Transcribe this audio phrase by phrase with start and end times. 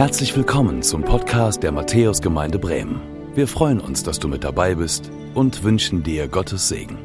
[0.00, 3.02] Herzlich willkommen zum Podcast der Matthäusgemeinde Bremen.
[3.34, 6.96] Wir freuen uns, dass du mit dabei bist und wünschen dir Gottes Segen.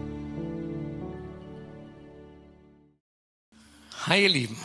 [4.07, 4.57] Hi ihr Lieben,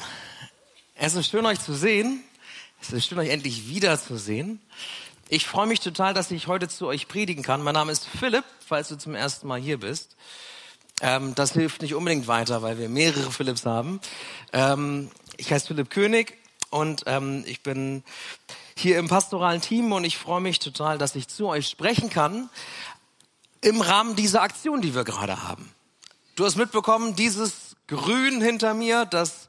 [0.95, 2.22] es ist schön euch zu sehen.
[2.80, 4.61] Es ist schön euch endlich wiederzusehen.
[5.29, 7.64] Ich freue mich total, dass ich heute zu euch predigen kann.
[7.64, 10.14] Mein Name ist Philipp, falls du zum ersten Mal hier bist.
[11.03, 14.00] Ähm, das hilft nicht unbedingt weiter, weil wir mehrere Philipps haben.
[14.53, 16.39] Ähm, ich heiße Philipp König
[16.70, 18.02] und ähm, ich bin
[18.76, 22.48] hier im pastoralen Team und ich freue mich total, dass ich zu euch sprechen kann
[23.60, 25.70] im Rahmen dieser Aktion, die wir gerade haben.
[26.36, 29.48] Du hast mitbekommen, dieses Grün hinter mir, das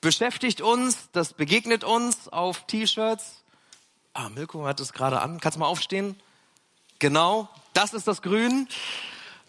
[0.00, 3.42] beschäftigt uns, das begegnet uns auf T-Shirts.
[4.14, 5.40] Ah, Milko hat es gerade an.
[5.40, 6.16] Kannst du mal aufstehen?
[6.98, 8.68] Genau, das ist das Grün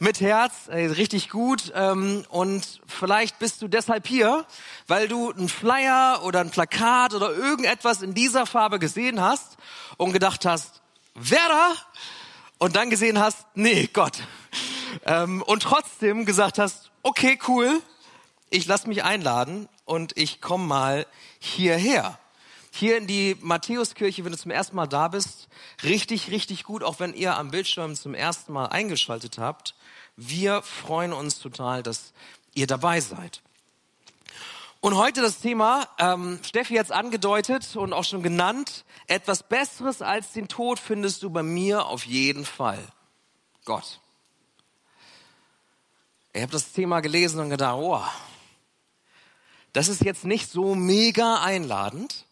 [0.04, 1.72] mit Herz, ey, richtig gut.
[1.74, 4.46] Ähm, und vielleicht bist du deshalb hier,
[4.88, 9.58] weil du einen Flyer oder ein Plakat oder irgendetwas in dieser Farbe gesehen hast
[9.96, 10.82] und gedacht hast,
[11.16, 11.74] wer da?
[12.58, 14.20] Und dann gesehen hast, nee, Gott.
[15.06, 17.82] Ähm, und trotzdem gesagt hast, okay, cool,
[18.50, 21.08] ich lass mich einladen und ich komme mal
[21.40, 22.20] hierher
[22.76, 25.48] hier in die Matthäuskirche, wenn du zum ersten Mal da bist,
[25.84, 29.76] richtig, richtig gut, auch wenn ihr am Bildschirm zum ersten Mal eingeschaltet habt.
[30.16, 32.14] Wir freuen uns total, dass
[32.54, 33.42] ihr dabei seid.
[34.80, 40.02] Und heute das Thema, ähm, Steffi hat es angedeutet und auch schon genannt, etwas Besseres
[40.02, 42.86] als den Tod findest du bei mir auf jeden Fall.
[43.64, 44.02] Gott.
[46.34, 48.02] Ich habe das Thema gelesen und gedacht, oh,
[49.72, 52.26] das ist jetzt nicht so mega einladend.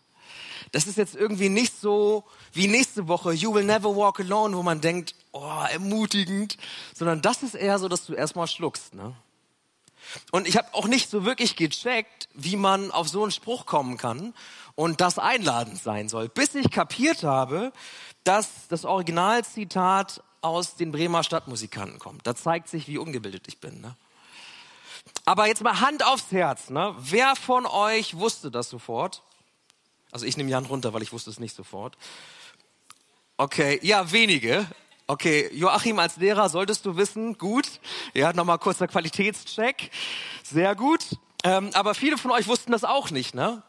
[0.72, 4.64] Das ist jetzt irgendwie nicht so wie nächste Woche, You Will Never Walk Alone, wo
[4.64, 6.58] man denkt, oh, ermutigend,
[6.94, 8.94] sondern das ist eher so, dass du erstmal schluckst.
[8.94, 9.14] Ne?
[10.32, 13.98] Und ich habe auch nicht so wirklich gecheckt, wie man auf so einen Spruch kommen
[13.98, 14.34] kann
[14.76, 17.72] und das einladend sein soll, bis ich kapiert habe,
[18.24, 22.26] dass das Originalzitat aus den Bremer Stadtmusikanten kommt.
[22.26, 23.80] Da zeigt sich, wie ungebildet ich bin.
[23.82, 23.96] Ne?
[25.26, 26.70] Aber jetzt mal Hand aufs Herz.
[26.70, 26.96] Ne?
[26.98, 29.22] Wer von euch wusste das sofort?
[30.12, 31.98] Also ich nehme Jan runter, weil ich wusste es nicht sofort.
[33.38, 34.68] Okay, ja, wenige.
[35.12, 37.66] Okay, Joachim als Lehrer solltest du wissen, gut.
[38.14, 39.92] Ja, nochmal kurzer Qualitätscheck.
[40.42, 41.02] Sehr gut.
[41.44, 43.62] Ähm, aber viele von euch wussten das auch nicht, ne?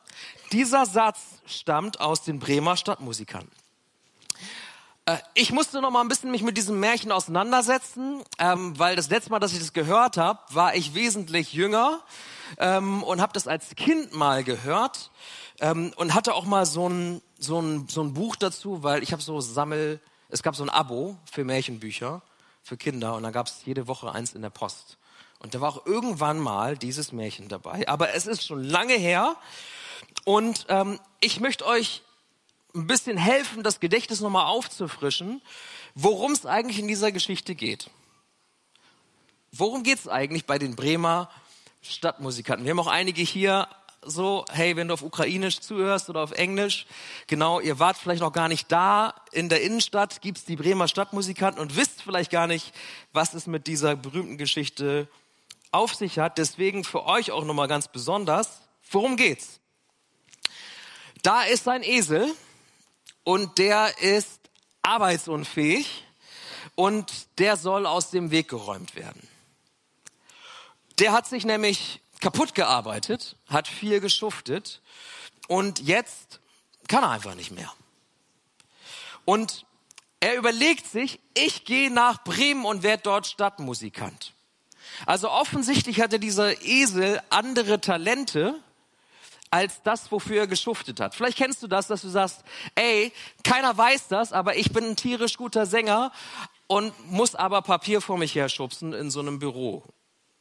[0.53, 3.49] Dieser Satz stammt aus den Bremer Stadtmusikern.
[5.07, 9.11] Äh, ich musste noch mal ein bisschen mich mit diesem Märchen auseinandersetzen, ähm, weil das
[9.11, 12.03] letzte Mal, dass ich das gehört habe, war ich wesentlich jünger
[12.59, 15.11] ähm, und habe das als Kind mal gehört
[15.59, 19.11] ähm, und hatte auch mal so ein, so, ein, so ein Buch dazu, weil ich
[19.11, 20.01] habe so Sammel,
[20.33, 22.23] es gab so ein Abo für Märchenbücher
[22.63, 24.97] für Kinder und da gab es jede Woche eins in der Post.
[25.41, 27.87] Und da war auch irgendwann mal dieses Märchen dabei.
[27.89, 29.37] Aber es ist schon lange her
[30.25, 32.03] und ähm, ich möchte euch
[32.75, 35.43] ein bisschen helfen, das Gedächtnis nochmal aufzufrischen,
[35.95, 37.91] worum es eigentlich in dieser Geschichte geht.
[39.51, 41.29] Worum geht es eigentlich bei den Bremer
[41.83, 42.65] Stadtmusikanten?
[42.65, 43.69] Wir haben auch einige hier
[44.05, 46.87] so, hey, wenn du auf Ukrainisch zuhörst oder auf Englisch,
[47.27, 49.15] genau, ihr wart vielleicht noch gar nicht da.
[49.31, 52.75] In der Innenstadt gibt's die Bremer Stadtmusikanten und wisst vielleicht gar nicht,
[53.13, 55.09] was es mit dieser berühmten Geschichte
[55.71, 56.39] auf sich hat.
[56.39, 59.61] Deswegen für euch auch nochmal ganz besonders, worum geht's?
[61.23, 62.35] Da ist ein Esel
[63.25, 64.41] und der ist
[64.83, 66.05] arbeitsunfähig
[66.75, 69.29] und der soll aus dem Weg geräumt werden.
[70.99, 74.81] Der hat sich nämlich kaputt gearbeitet, hat viel geschuftet
[75.49, 76.41] und jetzt
[76.89, 77.71] kann er einfach nicht mehr.
[79.25, 79.67] Und
[80.21, 84.35] er überlegt sich, ich gehe nach Bremen und werde dort Stadtmusikant.
[85.05, 88.55] Also offensichtlich hatte dieser Esel andere Talente
[89.51, 91.15] als das, wofür er geschuftet hat.
[91.15, 92.45] Vielleicht kennst du das, dass du sagst,
[92.77, 93.13] ey,
[93.43, 96.13] keiner weiß das, aber ich bin ein tierisch guter Sänger
[96.69, 99.83] und muss aber Papier vor mich herschubsen in so einem Büro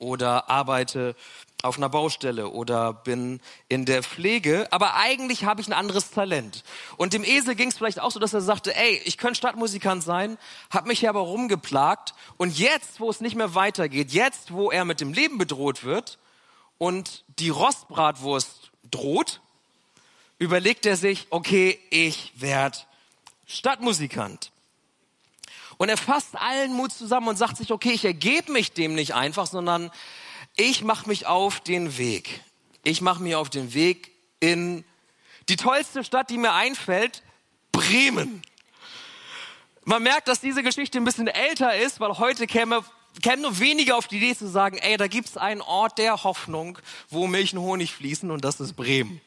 [0.01, 1.16] oder arbeite
[1.63, 3.39] auf einer Baustelle oder bin
[3.69, 6.63] in der Pflege, aber eigentlich habe ich ein anderes Talent.
[6.98, 10.03] Und dem Esel ging es vielleicht auch so, dass er sagte, ey, ich könnte Stadtmusikant
[10.03, 10.38] sein,
[10.71, 14.86] habe mich hier aber rumgeplagt und jetzt, wo es nicht mehr weitergeht, jetzt, wo er
[14.86, 16.18] mit dem Leben bedroht wird
[16.80, 19.42] und die Rostbratwurst droht,
[20.39, 22.80] überlegt er sich, okay, ich werde
[23.45, 24.50] Stadtmusikant.
[25.81, 29.16] Und er fasst allen Mut zusammen und sagt sich, okay, ich ergebe mich dem nicht
[29.16, 29.89] einfach, sondern
[30.56, 32.42] ich mache mich auf den Weg.
[32.83, 34.86] Ich mache mich auf den Weg in
[35.50, 37.24] die tollste Stadt, die mir einfällt,
[37.72, 38.44] Bremen.
[39.83, 42.84] Man merkt, dass diese Geschichte ein bisschen älter ist, weil heute käme
[43.24, 46.77] kämen nur wenige auf die Idee zu sagen, ey, da gibt's einen Ort der Hoffnung,
[47.10, 49.19] wo Milch und Honig fließen und das ist Bremen.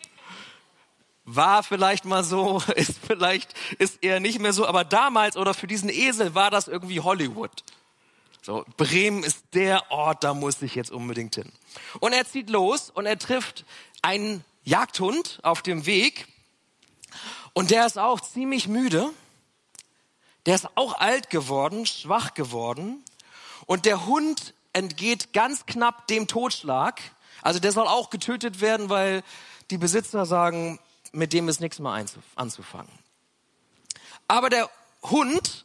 [1.25, 5.67] War vielleicht mal so, ist vielleicht, ist eher nicht mehr so, aber damals oder für
[5.67, 7.65] diesen Esel war das irgendwie Hollywood.
[8.43, 11.51] So, Bremen ist der Ort, da muss ich jetzt unbedingt hin.
[12.01, 13.65] Und er zieht los und er trifft
[14.03, 16.27] einen Jagdhund auf dem Weg
[17.55, 19.11] und der ist auch ziemlich müde.
[20.45, 23.03] Der ist auch alt geworden, schwach geworden
[23.65, 27.01] und der Hund entgeht ganz knapp dem Totschlag.
[27.41, 29.23] Also der soll auch getötet werden, weil
[29.71, 30.79] die Besitzer sagen,
[31.15, 32.05] mit dem ist nichts mehr
[32.37, 32.93] anzufangen.
[34.29, 34.69] Aber der
[35.03, 35.65] Hund,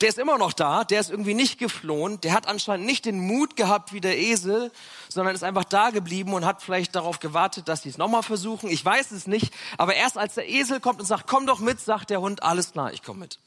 [0.00, 3.18] der ist immer noch da, der ist irgendwie nicht geflohen, der hat anscheinend nicht den
[3.18, 4.72] Mut gehabt wie der Esel,
[5.08, 8.68] sondern ist einfach da geblieben und hat vielleicht darauf gewartet, dass sie es nochmal versuchen.
[8.68, 11.80] Ich weiß es nicht, aber erst als der Esel kommt und sagt, komm doch mit,
[11.80, 13.38] sagt der Hund, alles klar, ich komme mit.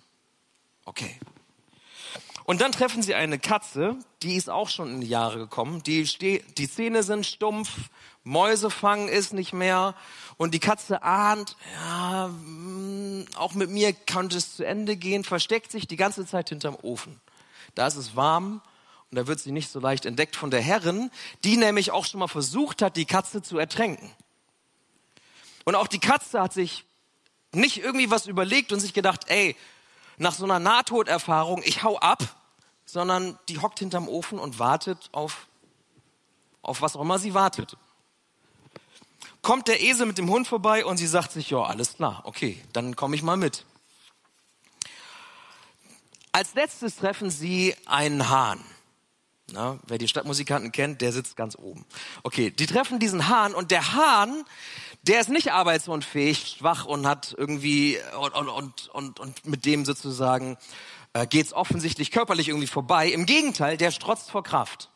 [0.86, 1.20] Okay.
[2.46, 5.84] Und dann treffen sie eine Katze, die ist auch schon in die Jahre gekommen.
[5.84, 7.70] Die, die Zähne sind stumpf,
[8.24, 9.96] Mäuse fangen ist nicht mehr.
[10.38, 15.72] Und die Katze ahnt, ja, mm, auch mit mir könnte es zu Ende gehen, versteckt
[15.72, 17.20] sich die ganze Zeit hinterm Ofen.
[17.74, 18.62] Da ist es warm
[19.10, 21.10] und da wird sie nicht so leicht entdeckt von der Herrin,
[21.44, 24.12] die nämlich auch schon mal versucht hat, die Katze zu ertränken.
[25.66, 26.86] Und auch die Katze hat sich
[27.52, 29.56] nicht irgendwie was überlegt und sich gedacht, ey,
[30.18, 32.24] nach so einer Nahtoderfahrung, ich hau ab,
[32.86, 35.48] sondern die hockt hinterm Ofen und wartet auf,
[36.62, 37.76] auf was auch immer sie wartet.
[39.48, 42.62] Kommt der Esel mit dem Hund vorbei und sie sagt sich, ja, alles klar, okay,
[42.74, 43.64] dann komme ich mal mit.
[46.34, 48.60] Als letztes treffen sie einen Hahn.
[49.54, 51.86] Na, wer die Stadtmusikanten kennt, der sitzt ganz oben.
[52.24, 54.44] Okay, die treffen diesen Hahn und der Hahn,
[55.04, 60.58] der ist nicht arbeitsunfähig, schwach und hat irgendwie und, und, und, und mit dem sozusagen
[61.14, 63.08] äh, geht es offensichtlich körperlich irgendwie vorbei.
[63.08, 64.90] Im Gegenteil, der strotzt vor Kraft.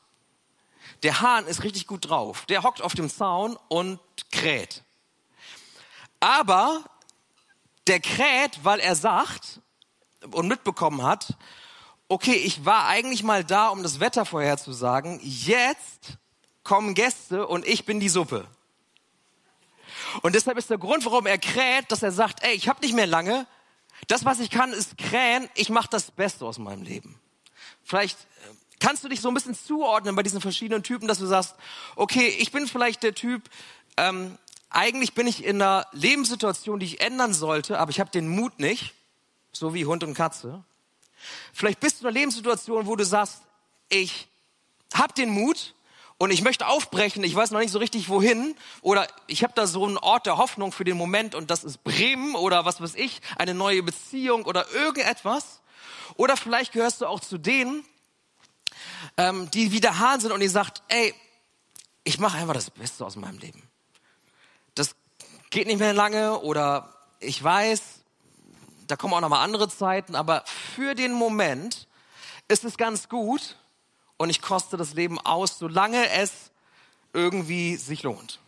[1.04, 2.46] Der Hahn ist richtig gut drauf.
[2.48, 4.00] Der hockt auf dem Zaun und
[4.32, 4.84] kräht.
[6.20, 6.84] Aber
[7.88, 9.60] der kräht, weil er sagt
[10.32, 11.36] und mitbekommen hat,
[12.08, 15.20] okay, ich war eigentlich mal da, um das Wetter vorherzusagen.
[15.24, 16.18] Jetzt
[16.64, 18.48] kommen Gäste und ich bin die Suppe.
[20.22, 22.94] Und deshalb ist der Grund, warum er kräht, dass er sagt, ey, ich habe nicht
[22.94, 23.48] mehr lange.
[24.08, 25.50] Das, was ich kann, ist krähen.
[25.56, 27.20] Ich mache das Beste aus meinem Leben.
[27.84, 28.26] Vielleicht äh,
[28.82, 31.56] kannst du dich so ein bisschen zuordnen bei diesen verschiedenen Typen, dass du sagst,
[31.96, 33.50] okay, ich bin vielleicht der Typ,
[33.96, 34.38] ähm,
[34.70, 38.60] eigentlich bin ich in einer Lebenssituation, die ich ändern sollte, aber ich habe den Mut
[38.60, 38.94] nicht,
[39.52, 40.64] so wie Hund und Katze.
[41.54, 43.42] Vielleicht bist du in einer Lebenssituation, wo du sagst,
[43.90, 44.28] ich
[44.94, 45.76] habe den Mut
[46.18, 49.68] und ich möchte aufbrechen, ich weiß noch nicht so richtig wohin oder ich habe da
[49.68, 52.96] so einen Ort der Hoffnung für den Moment und das ist Bremen oder was weiß
[52.96, 55.62] ich, eine neue Beziehung oder irgendetwas.
[56.16, 57.84] Oder vielleicht gehörst du auch zu denen,
[59.18, 61.14] ähm, die wieder Hahn sind und die sagt, ey,
[62.04, 63.62] ich mache einfach das Beste aus meinem Leben.
[64.76, 64.96] Das
[65.50, 67.82] geht nicht mehr lange oder ich weiß,
[68.88, 70.44] da kommen auch noch mal andere Zeiten, aber
[70.76, 71.88] für den Moment
[72.48, 73.58] ist es ganz gut
[74.18, 76.52] und ich koste das Leben aus, solange es
[77.14, 78.40] irgendwie sich lohnt.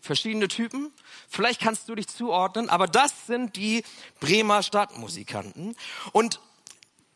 [0.00, 0.92] Verschiedene Typen,
[1.28, 3.84] vielleicht kannst du dich zuordnen, aber das sind die
[4.20, 5.76] Bremer Stadtmusikanten.
[6.12, 6.40] Und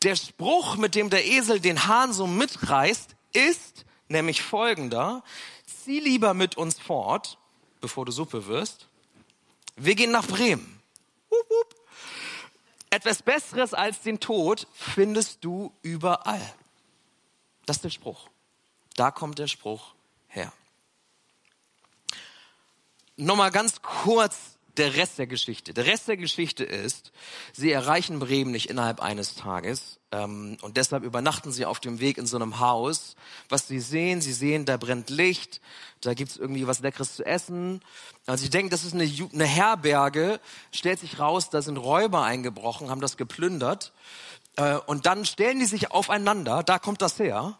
[0.03, 5.23] der Spruch, mit dem der Esel den Hahn so mitreißt, ist nämlich folgender.
[5.65, 7.37] Zieh lieber mit uns fort,
[7.81, 8.87] bevor du Suppe wirst.
[9.75, 10.81] Wir gehen nach Bremen.
[11.31, 11.75] Hup, hup.
[12.89, 16.53] Etwas Besseres als den Tod findest du überall.
[17.65, 18.29] Das ist der Spruch.
[18.95, 19.95] Da kommt der Spruch
[20.27, 20.53] her.
[23.15, 25.73] Nochmal ganz kurz der Rest der Geschichte.
[25.73, 27.11] Der Rest der Geschichte ist,
[27.51, 32.17] sie erreichen Bremen nicht innerhalb eines Tages ähm, und deshalb übernachten sie auf dem Weg
[32.17, 33.15] in so einem Haus.
[33.49, 35.61] Was sie sehen, sie sehen, da brennt Licht,
[36.01, 37.81] da gibt's irgendwie was Leckeres zu essen.
[38.25, 40.39] Also sie denken, das ist eine, eine Herberge,
[40.71, 43.93] stellt sich raus, da sind Räuber eingebrochen, haben das geplündert
[44.55, 47.57] äh, und dann stellen die sich aufeinander, da kommt das her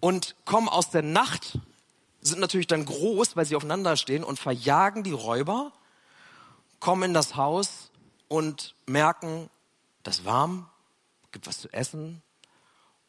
[0.00, 1.58] und kommen aus der Nacht
[2.20, 5.72] sind natürlich dann groß, weil sie aufeinander stehen und verjagen die Räuber
[6.80, 7.90] kommen in das Haus
[8.28, 9.50] und merken,
[10.02, 10.68] das ist warm,
[11.32, 12.22] gibt was zu essen.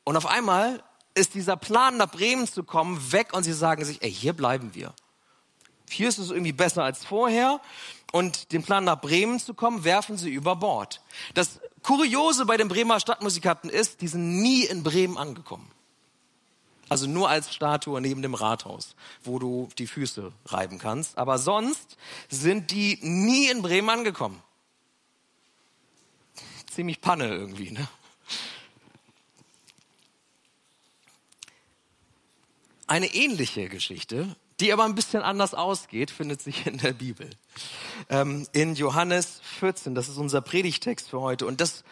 [0.03, 0.83] Und auf einmal
[1.15, 4.73] ist dieser Plan, nach Bremen zu kommen, weg und sie sagen sich, ey, hier bleiben
[4.73, 4.93] wir.
[5.89, 7.59] Hier ist es irgendwie besser als vorher.
[8.11, 11.01] Und den Plan, nach Bremen zu kommen, werfen sie über Bord.
[11.33, 15.69] Das Kuriose bei den Bremer Stadtmusikanten ist, die sind nie in Bremen angekommen.
[16.89, 21.17] Also nur als Statue neben dem Rathaus, wo du die Füße reiben kannst.
[21.17, 21.97] Aber sonst
[22.29, 24.41] sind die nie in Bremen angekommen.
[26.71, 27.87] Ziemlich Panne irgendwie, ne?
[32.87, 37.29] Eine ähnliche Geschichte die aber ein bisschen anders ausgeht, findet sich in der Bibel.
[38.09, 41.45] Ähm, in Johannes 14, das ist unser Predigtext für heute.
[41.45, 41.83] Und das,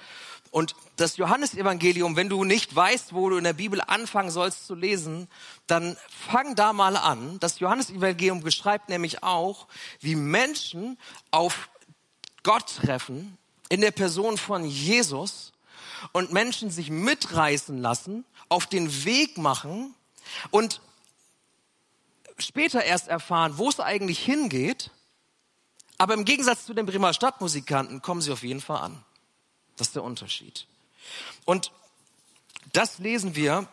[0.52, 4.76] und das Johannesevangelium, wenn du nicht weißt, wo du in der Bibel anfangen sollst zu
[4.76, 5.28] lesen,
[5.68, 7.40] dann fang da mal an.
[7.40, 9.68] Das Johannesevangelium beschreibt nämlich auch,
[10.00, 10.98] wie Menschen
[11.32, 11.70] auf
[12.44, 13.38] Gott treffen
[13.70, 15.52] in der Person von Jesus
[16.14, 19.94] und Menschen sich mitreißen lassen, auf den Weg machen
[20.52, 20.82] und
[22.38, 24.92] später erst erfahren, wo es eigentlich hingeht.
[25.98, 29.04] Aber im Gegensatz zu den Bremer Stadtmusikanten kommen sie auf jeden Fall an.
[29.78, 30.66] Das ist der Unterschied.
[31.46, 31.72] Und
[32.74, 33.68] das lesen wir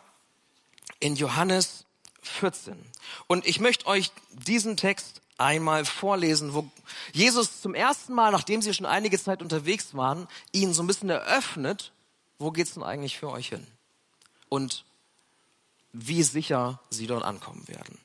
[1.01, 1.85] in Johannes
[2.23, 2.79] 14.
[3.27, 6.71] Und ich möchte euch diesen Text einmal vorlesen, wo
[7.13, 11.11] Jesus zum ersten Mal, nachdem sie schon einige Zeit unterwegs waren, ihnen so ein bisschen
[11.11, 11.93] eröffnet,
[12.39, 13.67] wo geht's denn eigentlich für euch hin?
[14.49, 14.85] Und
[15.93, 17.99] wie sicher sie dort ankommen werden.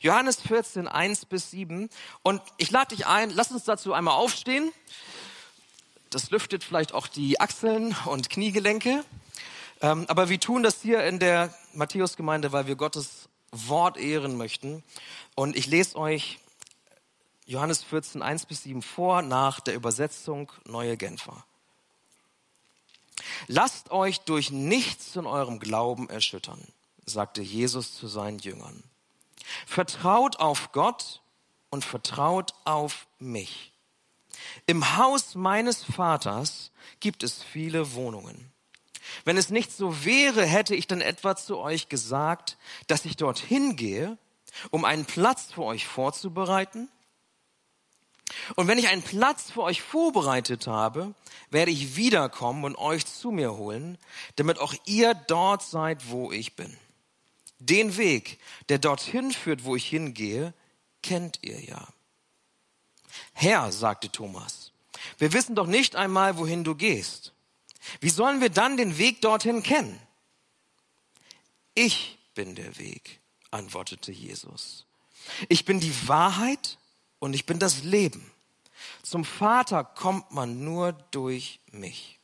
[0.00, 1.88] Johannes 14, 1 bis 7.
[2.22, 4.72] Und ich lade dich ein, lass uns dazu einmal aufstehen.
[6.14, 9.02] Das lüftet vielleicht auch die Achseln und Kniegelenke.
[9.80, 14.82] Ähm, aber wir tun das hier in der Matthäusgemeinde, weil wir Gottes Wort ehren möchten.
[15.34, 16.38] Und ich lese euch
[17.46, 21.44] Johannes 14, 1 bis 7 vor, nach der Übersetzung Neue Genfer.
[23.46, 26.60] Lasst euch durch nichts in eurem Glauben erschüttern,
[27.06, 28.82] sagte Jesus zu seinen Jüngern.
[29.66, 31.22] Vertraut auf Gott
[31.70, 33.71] und vertraut auf mich.
[34.66, 38.52] Im Haus meines Vaters gibt es viele Wohnungen.
[39.24, 42.56] Wenn es nicht so wäre, hätte ich dann etwa zu euch gesagt,
[42.86, 44.18] dass ich dorthin gehe,
[44.70, 46.88] um einen Platz für euch vorzubereiten?
[48.56, 51.14] Und wenn ich einen Platz für euch vorbereitet habe,
[51.50, 53.98] werde ich wiederkommen und euch zu mir holen,
[54.36, 56.76] damit auch ihr dort seid, wo ich bin.
[57.58, 60.54] Den Weg, der dorthin führt, wo ich hingehe,
[61.02, 61.86] kennt ihr ja.
[63.32, 64.72] Herr, sagte Thomas,
[65.18, 67.32] wir wissen doch nicht einmal, wohin du gehst.
[68.00, 70.00] Wie sollen wir dann den Weg dorthin kennen?
[71.74, 74.86] Ich bin der Weg, antwortete Jesus.
[75.48, 76.78] Ich bin die Wahrheit
[77.18, 78.30] und ich bin das Leben.
[79.02, 82.18] Zum Vater kommt man nur durch mich.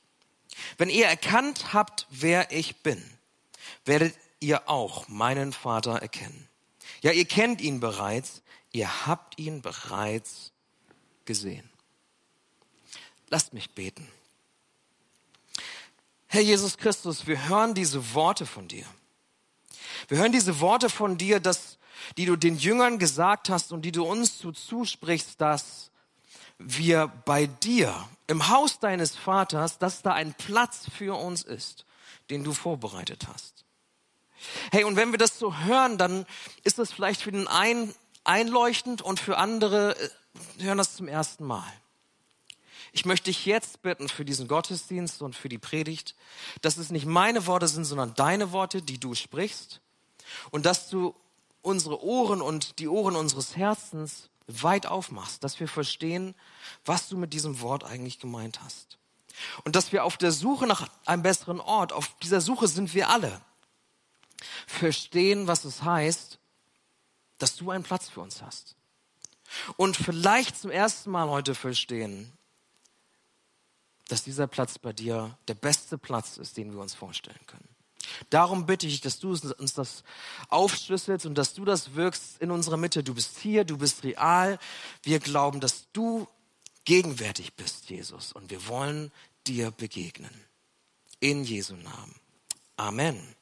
[0.76, 3.02] Wenn ihr erkannt habt, wer ich bin,
[3.85, 6.49] werdet ihr auch meinen Vater erkennen.
[7.00, 8.42] Ja, ihr kennt ihn bereits,
[8.73, 10.52] ihr habt ihn bereits
[11.29, 11.69] gesehen.
[13.29, 14.09] Lasst mich beten.
[16.27, 18.87] Herr Jesus Christus, wir hören diese Worte von dir.
[20.09, 21.77] Wir hören diese Worte von dir, dass,
[22.17, 25.91] die du den Jüngern gesagt hast und die du uns zu zusprichst, dass
[26.59, 31.85] wir bei dir im Haus deines Vaters, dass da ein Platz für uns ist,
[32.31, 33.67] den du vorbereitet hast.
[34.73, 36.25] Hey, und wenn wir das so hören, dann
[36.65, 37.95] ist das vielleicht für den einen
[38.25, 40.09] einleuchtend und für andere äh,
[40.59, 41.73] hören das zum ersten Mal.
[42.92, 46.14] Ich möchte dich jetzt bitten für diesen Gottesdienst und für die Predigt,
[46.62, 49.80] dass es nicht meine Worte sind, sondern deine Worte, die du sprichst.
[50.50, 51.14] Und dass du
[51.62, 56.35] unsere Ohren und die Ohren unseres Herzens weit aufmachst, dass wir verstehen,
[56.85, 58.99] was du mit diesem Wort eigentlich gemeint hast.
[59.64, 63.11] Und dass wir auf der Suche nach einem besseren Ort, auf dieser Suche sind wir
[63.11, 63.40] alle,
[64.66, 66.38] verstehen, was es heißt,
[67.38, 68.78] dass du einen Platz für uns hast
[69.76, 72.33] und vielleicht zum ersten Mal heute verstehen,
[74.09, 77.69] dass dieser Platz bei dir der beste Platz ist, den wir uns vorstellen können.
[78.31, 80.02] Darum bitte ich, dass du uns das
[80.49, 83.05] aufschlüsselst und dass du das wirkst in unserer Mitte.
[83.05, 84.59] Du bist hier, du bist real.
[85.02, 86.26] Wir glauben, dass du
[86.85, 88.33] gegenwärtig bist, Jesus.
[88.33, 89.12] Und wir wollen
[89.47, 90.31] dir begegnen.
[91.21, 92.14] In Jesu Namen.
[92.76, 93.35] Amen.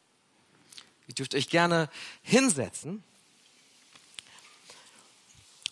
[1.07, 1.89] Ihr dürft euch gerne
[2.23, 3.05] hinsetzen.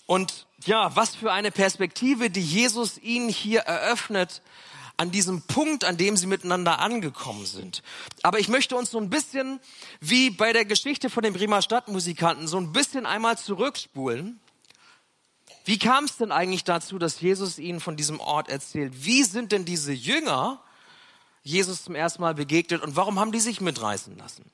[0.07, 4.43] Und ja, was für eine Perspektive, die Jesus ihnen hier eröffnet
[4.97, 7.83] an diesem Punkt, an dem sie miteinander angekommen sind.
[8.23, 9.61] Aber ich möchte uns so ein bisschen,
[10.01, 14.39] wie bei der Geschichte von den Bremer Stadtmusikanten, so ein bisschen einmal zurückspulen.
[15.65, 18.93] Wie kam es denn eigentlich dazu, dass Jesus ihnen von diesem Ort erzählt?
[19.05, 20.61] Wie sind denn diese Jünger
[21.43, 24.45] Jesus zum ersten Mal begegnet und warum haben die sich mitreißen lassen?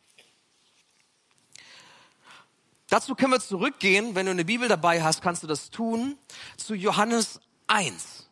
[2.91, 4.17] Dazu können wir zurückgehen.
[4.17, 6.19] Wenn du eine Bibel dabei hast, kannst du das tun.
[6.57, 8.29] Zu Johannes 1.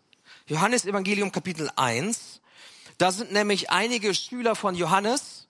[0.47, 2.41] Johannes Evangelium Kapitel 1.
[2.99, 5.47] Da sind nämlich einige Schüler von Johannes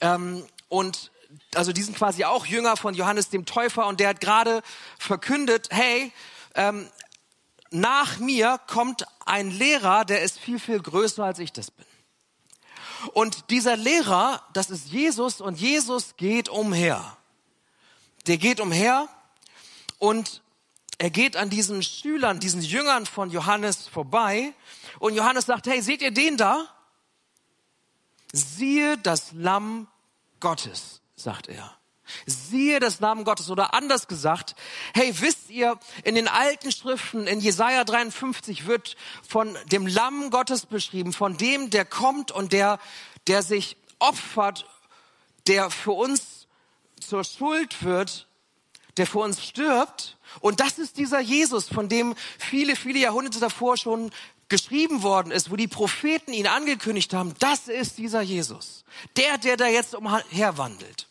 [0.00, 1.10] ähm, und
[1.56, 4.62] also die sind quasi auch Jünger von Johannes dem Täufer und der hat gerade
[5.00, 6.12] verkündet, hey,
[6.54, 6.88] ähm,
[7.72, 11.86] nach mir kommt ein Lehrer, der ist viel, viel größer als ich das bin.
[13.14, 17.16] Und dieser Lehrer, das ist Jesus und Jesus geht umher
[18.26, 19.08] der geht umher
[19.98, 20.42] und
[20.98, 24.54] er geht an diesen Schülern, diesen Jüngern von Johannes vorbei
[24.98, 26.68] und Johannes sagt, hey, seht ihr den da?
[28.32, 29.88] Siehe das Lamm
[30.40, 31.76] Gottes, sagt er.
[32.26, 34.54] Siehe das Lamm Gottes oder anders gesagt,
[34.92, 40.66] hey, wisst ihr, in den alten Schriften, in Jesaja 53 wird von dem Lamm Gottes
[40.66, 42.78] beschrieben, von dem, der kommt und der,
[43.26, 44.66] der sich opfert,
[45.46, 46.43] der für uns
[47.08, 48.26] zur Schuld wird,
[48.96, 50.16] der für uns stirbt.
[50.40, 54.10] Und das ist dieser Jesus, von dem viele, viele Jahrhunderte davor schon
[54.48, 58.84] geschrieben worden ist, wo die Propheten ihn angekündigt haben, das ist dieser Jesus.
[59.16, 61.08] Der, der da jetzt umherwandelt.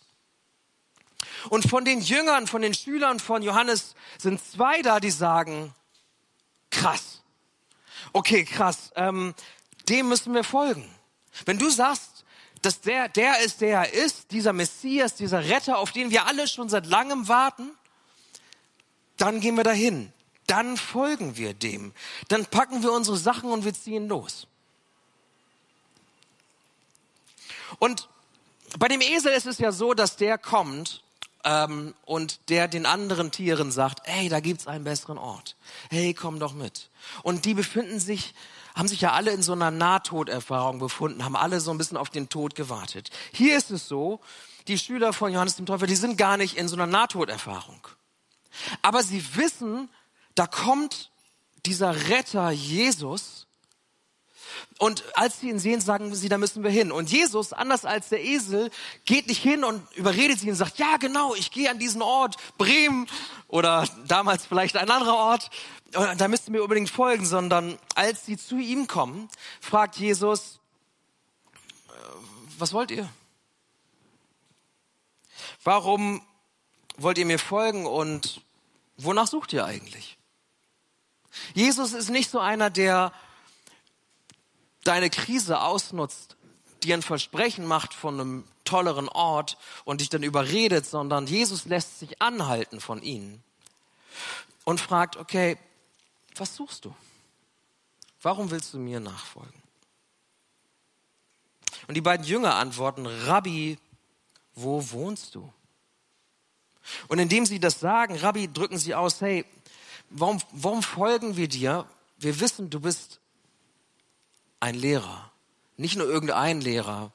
[1.50, 5.74] Und von den Jüngern, von den Schülern von Johannes sind zwei da, die sagen,
[6.70, 7.22] krass.
[8.14, 8.92] Okay, krass.
[8.96, 9.34] Ähm,
[9.90, 10.88] dem müssen wir folgen.
[11.46, 12.13] Wenn du sagst,
[12.66, 16.48] dass der, der ist, der er ist, dieser Messias, dieser Retter, auf den wir alle
[16.48, 17.70] schon seit langem warten,
[19.18, 20.12] dann gehen wir dahin.
[20.48, 21.94] Dann folgen wir dem.
[22.28, 24.48] Dann packen wir unsere Sachen und wir ziehen los.
[27.80, 28.10] Und
[28.78, 31.04] bei dem Esel ist es ja so, dass der kommt
[31.44, 35.56] ähm, und der den anderen Tieren sagt, hey, da gibt's einen besseren Ort.
[35.90, 36.90] Hey, komm doch mit.
[37.24, 38.34] Und die befinden sich,
[38.76, 42.10] haben sich ja alle in so einer Nahtoderfahrung befunden, haben alle so ein bisschen auf
[42.10, 43.10] den Tod gewartet.
[43.32, 44.20] Hier ist es so,
[44.68, 47.88] die Schüler von Johannes dem Täufer, die sind gar nicht in so einer Nahtoderfahrung.
[48.82, 49.90] Aber sie wissen,
[50.36, 51.12] da kommt
[51.66, 53.48] dieser Retter Jesus
[54.80, 56.92] und als sie ihn sehen, sagen sie, da müssen wir hin.
[56.92, 58.70] Und Jesus, anders als der Esel,
[59.06, 62.36] geht nicht hin und überredet sie und sagt, ja genau, ich gehe an diesen Ort,
[62.58, 63.08] Bremen
[63.48, 65.50] oder damals vielleicht ein anderer Ort,
[65.94, 69.30] da müsst ihr mir unbedingt folgen, sondern als sie zu ihm kommen,
[69.62, 70.60] fragt Jesus,
[71.90, 71.92] äh,
[72.58, 73.10] was wollt ihr?
[75.64, 76.22] Warum
[76.98, 78.42] wollt ihr mir folgen und
[78.98, 80.18] wonach sucht ihr eigentlich?
[81.54, 83.12] Jesus ist nicht so einer, der
[84.84, 86.36] deine Krise ausnutzt,
[86.84, 92.00] dir ein Versprechen macht von einem tolleren Ort und dich dann überredet, sondern Jesus lässt
[92.00, 93.44] sich anhalten von ihnen
[94.64, 95.58] und fragt, okay,
[96.40, 96.96] was suchst du?
[98.22, 99.62] Warum willst du mir nachfolgen?
[101.88, 103.78] Und die beiden Jünger antworten, Rabbi,
[104.56, 105.52] wo wohnst du?
[107.08, 109.46] Und indem sie das sagen, Rabbi, drücken sie aus, hey,
[110.10, 111.88] warum, warum folgen wir dir?
[112.18, 113.20] Wir wissen, du bist
[114.60, 115.32] ein Lehrer.
[115.76, 117.12] Nicht nur irgendein Lehrer,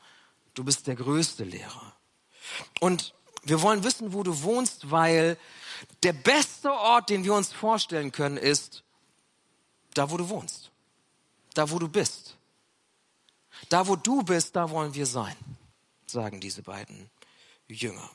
[0.54, 1.94] du bist der größte Lehrer.
[2.80, 5.38] Und wir wollen wissen, wo du wohnst, weil
[6.02, 8.82] der beste Ort, den wir uns vorstellen können, ist
[9.98, 10.70] da, wo du wohnst.
[11.54, 12.36] Da, wo du bist.
[13.68, 15.36] Da, wo du bist, da wollen wir sein,
[16.06, 17.10] sagen diese beiden
[17.66, 18.08] Jünger.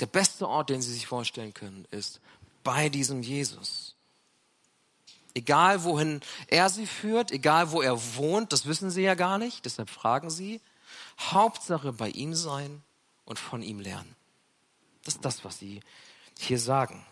[0.00, 2.20] Der beste Ort, den sie sich vorstellen können, ist
[2.62, 3.94] bei diesem Jesus.
[5.34, 9.64] Egal wohin er sie führt, egal wo er wohnt, das wissen sie ja gar nicht,
[9.64, 10.60] deshalb fragen sie.
[11.18, 12.82] Hauptsache bei ihm sein
[13.24, 14.16] und von ihm lernen.
[15.04, 15.80] Das ist das, was sie
[16.38, 17.04] hier sagen.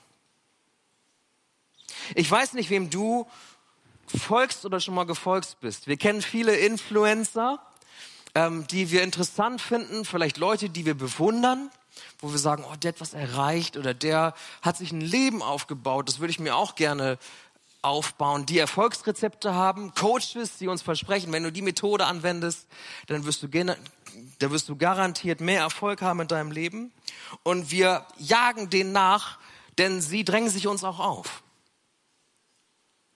[2.15, 3.27] Ich weiß nicht, wem du
[4.07, 5.87] folgst oder schon mal gefolgt bist.
[5.87, 7.59] Wir kennen viele Influencer,
[8.35, 11.71] ähm, die wir interessant finden, vielleicht Leute, die wir bewundern,
[12.21, 16.09] wo wir sagen, oh, der hat was erreicht oder der hat sich ein Leben aufgebaut,
[16.09, 17.19] das würde ich mir auch gerne
[17.83, 22.69] aufbauen, die Erfolgsrezepte haben, Coaches, die uns versprechen, wenn du die Methode anwendest,
[23.09, 26.93] dann wirst du, da wirst du garantiert mehr Erfolg haben in deinem Leben.
[27.43, 29.39] Und wir jagen denen nach,
[29.79, 31.42] denn sie drängen sich uns auch auf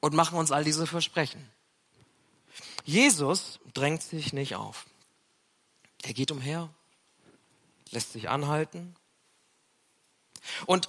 [0.00, 1.50] und machen uns all diese Versprechen.
[2.84, 4.86] Jesus drängt sich nicht auf.
[6.02, 6.70] Er geht umher,
[7.90, 8.94] lässt sich anhalten.
[10.66, 10.88] Und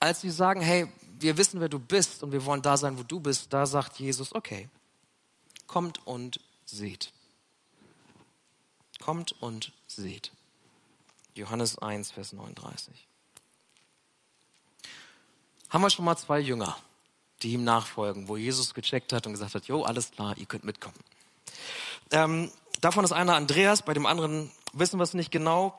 [0.00, 3.02] als sie sagen, hey, wir wissen, wer du bist und wir wollen da sein, wo
[3.02, 4.68] du bist, da sagt Jesus, okay,
[5.66, 7.12] kommt und seht.
[9.00, 10.32] Kommt und seht.
[11.34, 13.06] Johannes 1, Vers 39.
[15.70, 16.76] Haben wir schon mal zwei Jünger,
[17.42, 20.64] die ihm nachfolgen, wo Jesus gecheckt hat und gesagt hat, jo, alles klar, ihr könnt
[20.64, 20.96] mitkommen.
[22.10, 22.50] Ähm,
[22.80, 25.78] davon ist einer Andreas, bei dem anderen wissen wir es nicht genau.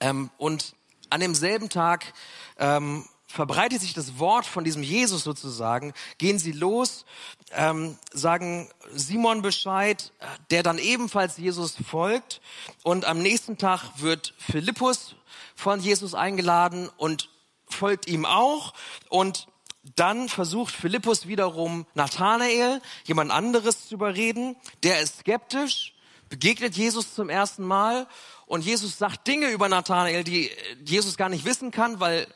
[0.00, 0.74] Ähm, und
[1.10, 2.12] an demselben Tag
[2.58, 7.04] ähm, verbreitet sich das Wort von diesem Jesus sozusagen, gehen sie los,
[7.52, 10.12] ähm, sagen Simon Bescheid,
[10.50, 12.40] der dann ebenfalls Jesus folgt.
[12.82, 15.16] Und am nächsten Tag wird Philippus
[15.56, 17.28] von Jesus eingeladen und
[17.68, 18.72] folgt ihm auch.
[19.08, 19.48] Und
[19.96, 24.56] dann versucht Philippus wiederum Nathanael, jemand anderes zu überreden.
[24.82, 25.94] Der ist skeptisch,
[26.28, 28.06] begegnet Jesus zum ersten Mal
[28.46, 30.50] und Jesus sagt Dinge über Nathanael, die
[30.84, 32.26] Jesus gar nicht wissen kann, weil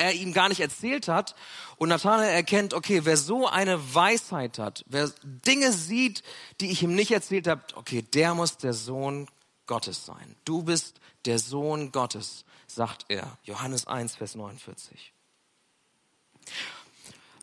[0.00, 1.34] er ihm gar nicht erzählt hat.
[1.76, 6.22] Und Nathanael erkennt, okay, wer so eine Weisheit hat, wer Dinge sieht,
[6.60, 9.28] die ich ihm nicht erzählt habe, okay, der muss der Sohn
[9.66, 10.36] Gottes sein.
[10.44, 13.38] Du bist der Sohn Gottes, sagt er.
[13.44, 15.12] Johannes 1, Vers 49.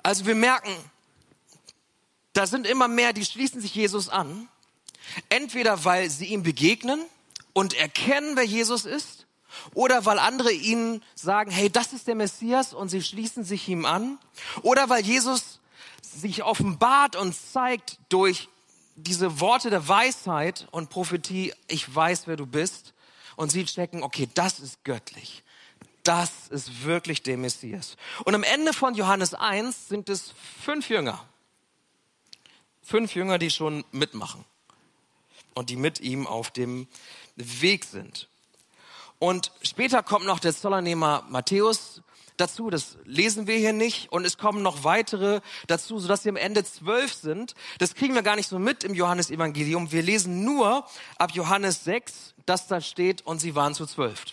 [0.03, 0.73] Also wir merken,
[2.33, 4.47] da sind immer mehr, die schließen sich Jesus an.
[5.29, 7.03] Entweder weil sie ihm begegnen
[7.53, 9.25] und erkennen, wer Jesus ist,
[9.73, 13.86] oder weil andere ihnen sagen, hey, das ist der Messias und sie schließen sich ihm
[13.86, 14.19] an,
[14.62, 15.60] oder weil Jesus
[16.01, 18.49] sich offenbart und zeigt durch
[18.95, 22.93] diese Worte der Weisheit und Prophetie, ich weiß, wer du bist,
[23.36, 25.43] und sie checken, okay, das ist göttlich.
[26.08, 27.98] Das ist wirklich der Messias.
[28.24, 31.22] Und am Ende von Johannes 1 sind es fünf Jünger.
[32.82, 34.46] Fünf Jünger, die schon mitmachen
[35.54, 36.88] und die mit ihm auf dem
[37.36, 38.30] Weg sind.
[39.20, 42.02] Und später kommt noch der Zollernehmer Matthäus
[42.38, 44.10] dazu, das lesen wir hier nicht.
[44.10, 47.54] Und es kommen noch weitere dazu, sodass sie am Ende zwölf sind.
[47.80, 49.91] Das kriegen wir gar nicht so mit im Johannesevangelium.
[49.91, 50.86] Wir lesen nur
[51.17, 54.24] ab Johannes 6, dass da steht, und sie waren zu zwölf.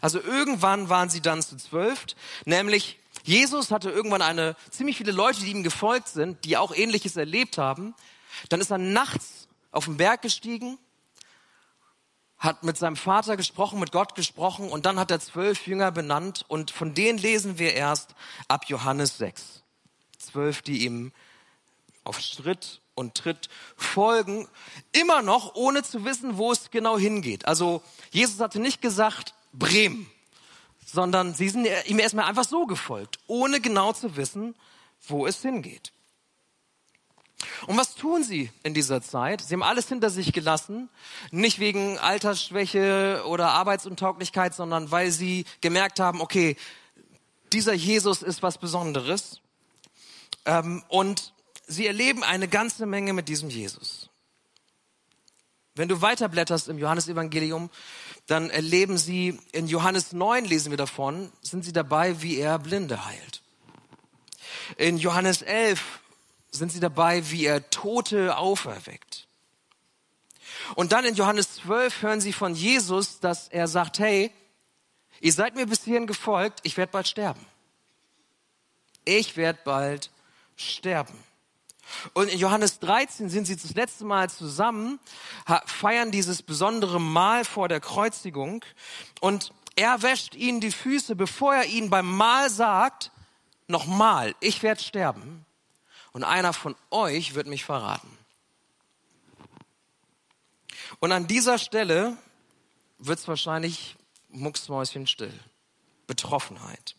[0.00, 2.06] Also irgendwann waren sie dann zu zwölf,
[2.44, 7.16] nämlich Jesus hatte irgendwann eine, ziemlich viele Leute, die ihm gefolgt sind, die auch ähnliches
[7.16, 7.94] erlebt haben.
[8.48, 10.78] Dann ist er nachts auf den Berg gestiegen
[12.40, 16.46] hat mit seinem Vater gesprochen, mit Gott gesprochen und dann hat er zwölf Jünger benannt
[16.48, 18.14] und von denen lesen wir erst
[18.48, 19.62] ab Johannes 6.
[20.18, 21.12] Zwölf, die ihm
[22.02, 24.48] auf Schritt und Tritt folgen,
[24.92, 27.46] immer noch ohne zu wissen, wo es genau hingeht.
[27.46, 30.10] Also Jesus hatte nicht gesagt Bremen,
[30.84, 34.54] sondern sie sind ihm erstmal einfach so gefolgt, ohne genau zu wissen,
[35.06, 35.92] wo es hingeht.
[37.66, 39.40] Und was tun sie in dieser Zeit?
[39.40, 40.90] Sie haben alles hinter sich gelassen,
[41.30, 46.56] nicht wegen Altersschwäche oder Arbeitsuntauglichkeit, sondern weil sie gemerkt haben, okay,
[47.52, 49.40] dieser Jesus ist was Besonderes.
[50.44, 51.32] Ähm, und
[51.66, 54.10] sie erleben eine ganze Menge mit diesem Jesus.
[55.74, 57.70] Wenn du weiterblätterst im Johannesevangelium,
[58.30, 63.04] dann erleben sie, in Johannes 9 lesen wir davon, sind sie dabei, wie er Blinde
[63.04, 63.42] heilt.
[64.76, 66.00] In Johannes 11
[66.52, 69.26] sind sie dabei, wie er Tote auferweckt.
[70.76, 74.30] Und dann in Johannes 12 hören sie von Jesus, dass er sagt, hey,
[75.20, 77.44] ihr seid mir bis hierhin gefolgt, ich werde bald sterben.
[79.04, 80.10] Ich werde bald
[80.54, 81.18] sterben.
[82.14, 84.98] Und in Johannes 13 sind sie das letzte Mal zusammen,
[85.66, 88.64] feiern dieses besondere Mahl vor der Kreuzigung
[89.20, 93.12] und er wäscht ihnen die Füße, bevor er ihnen beim Mahl sagt,
[93.66, 95.46] nochmal, ich werde sterben
[96.12, 98.10] und einer von euch wird mich verraten.
[100.98, 102.16] Und an dieser Stelle
[102.98, 103.96] wird es wahrscheinlich
[104.28, 105.32] mucksmäuschen still.
[106.06, 106.96] Betroffenheit.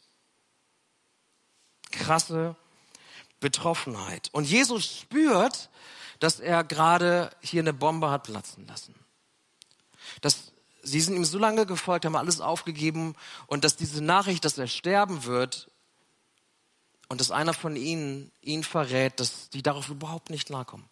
[1.92, 2.56] Krasse
[3.42, 4.30] Betroffenheit.
[4.32, 5.70] Und Jesus spürt,
[6.20, 8.96] dass er gerade hier eine Bombe hat platzen lassen.
[10.22, 13.16] Dass sie sind ihm so lange gefolgt, haben alles aufgegeben
[13.48, 15.68] und dass diese Nachricht, dass er sterben wird,
[17.12, 20.88] und dass einer von ihnen ihn verrät, dass die darauf überhaupt nicht klarkommen.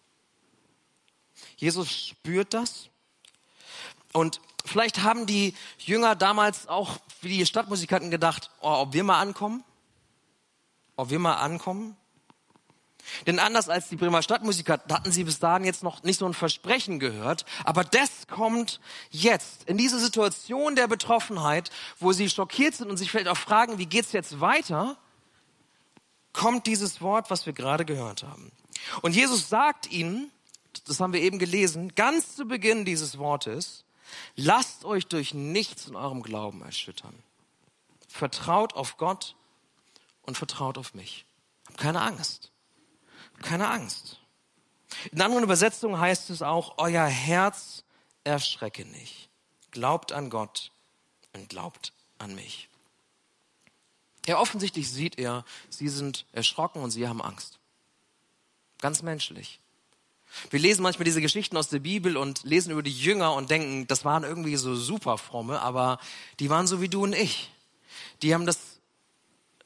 [1.56, 2.90] Jesus spürt das.
[4.12, 9.18] Und vielleicht haben die Jünger damals auch wie die Stadtmusikanten gedacht, oh, ob wir mal
[9.18, 9.64] ankommen?
[10.94, 11.96] Ob wir mal ankommen?
[13.26, 16.34] Denn anders als die Bremer Stadtmusikanten hatten sie bis dahin jetzt noch nicht so ein
[16.34, 17.44] Versprechen gehört.
[17.64, 23.10] Aber das kommt jetzt in diese Situation der Betroffenheit, wo sie schockiert sind und sich
[23.10, 24.96] vielleicht auch fragen, wie geht's jetzt weiter?
[26.32, 28.52] kommt dieses Wort, was wir gerade gehört haben.
[29.02, 30.30] Und Jesus sagt ihnen,
[30.86, 33.84] das haben wir eben gelesen, ganz zu Beginn dieses Wortes,
[34.36, 37.14] lasst euch durch nichts in eurem Glauben erschüttern.
[38.08, 39.36] Vertraut auf Gott
[40.22, 41.26] und vertraut auf mich.
[41.66, 42.49] Hab keine Angst.
[43.42, 44.18] Keine Angst.
[45.12, 47.84] In anderen Übersetzungen heißt es auch, euer Herz
[48.24, 49.28] erschrecke nicht.
[49.70, 50.72] Glaubt an Gott
[51.32, 52.68] und glaubt an mich.
[54.26, 57.58] Ja, offensichtlich sieht er, sie sind erschrocken und sie haben Angst.
[58.80, 59.60] Ganz menschlich.
[60.50, 63.86] Wir lesen manchmal diese Geschichten aus der Bibel und lesen über die Jünger und denken,
[63.86, 65.98] das waren irgendwie so super fromme, aber
[66.38, 67.50] die waren so wie du und ich.
[68.22, 68.69] Die haben das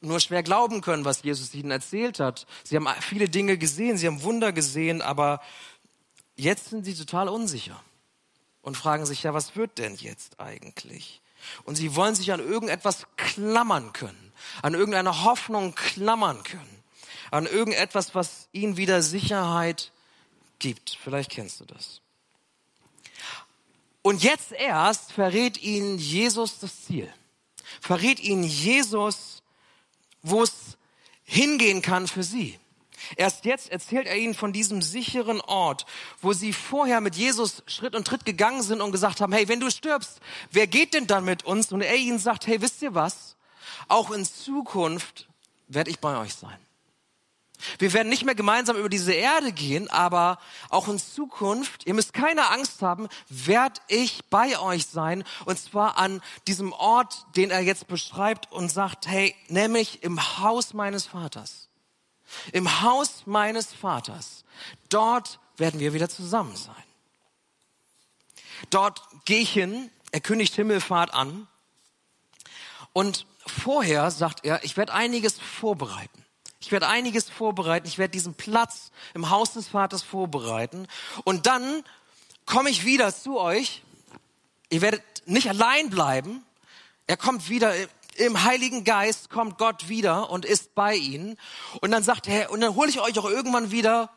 [0.04, 2.46] nur schwer glauben können, was Jesus ihnen erzählt hat.
[2.62, 5.40] Sie haben viele Dinge gesehen, sie haben Wunder gesehen, aber
[6.36, 7.82] jetzt sind sie total unsicher
[8.62, 11.20] und fragen sich, ja, was wird denn jetzt eigentlich?
[11.64, 16.82] Und sie wollen sich an irgendetwas klammern können, an irgendeine Hoffnung klammern können,
[17.30, 19.92] an irgendetwas, was ihnen wieder Sicherheit
[20.58, 20.98] gibt.
[21.02, 22.00] Vielleicht kennst du das.
[24.02, 27.12] Und jetzt erst verrät ihnen Jesus das Ziel.
[27.80, 29.42] verrät ihnen Jesus,
[30.24, 30.76] wo es
[31.22, 32.58] hingehen kann für sie.
[33.16, 35.84] Erst jetzt erzählt er ihnen von diesem sicheren Ort,
[36.22, 39.60] wo sie vorher mit Jesus Schritt und Tritt gegangen sind und gesagt haben, hey, wenn
[39.60, 41.70] du stirbst, wer geht denn dann mit uns?
[41.70, 43.36] Und er ihnen sagt, hey, wisst ihr was?
[43.88, 45.28] Auch in Zukunft
[45.68, 46.58] werde ich bei euch sein.
[47.78, 52.12] Wir werden nicht mehr gemeinsam über diese Erde gehen, aber auch in Zukunft, ihr müsst
[52.12, 55.24] keine Angst haben, werde ich bei euch sein.
[55.44, 60.74] Und zwar an diesem Ort, den er jetzt beschreibt und sagt, hey, nämlich im Haus
[60.74, 61.68] meines Vaters.
[62.52, 64.44] Im Haus meines Vaters.
[64.88, 66.74] Dort werden wir wieder zusammen sein.
[68.70, 71.46] Dort gehe ich hin, er kündigt Himmelfahrt an.
[72.92, 76.23] Und vorher sagt er, ich werde einiges vorbereiten.
[76.64, 77.86] Ich werde einiges vorbereiten.
[77.86, 80.88] Ich werde diesen Platz im Haus des Vaters vorbereiten.
[81.24, 81.84] Und dann
[82.46, 83.82] komme ich wieder zu euch.
[84.70, 86.42] Ihr werdet nicht allein bleiben.
[87.06, 87.74] Er kommt wieder
[88.16, 91.36] im Heiligen Geist kommt Gott wieder und ist bei ihnen.
[91.82, 94.08] Und dann sagt er, und dann hole ich euch auch irgendwann wieder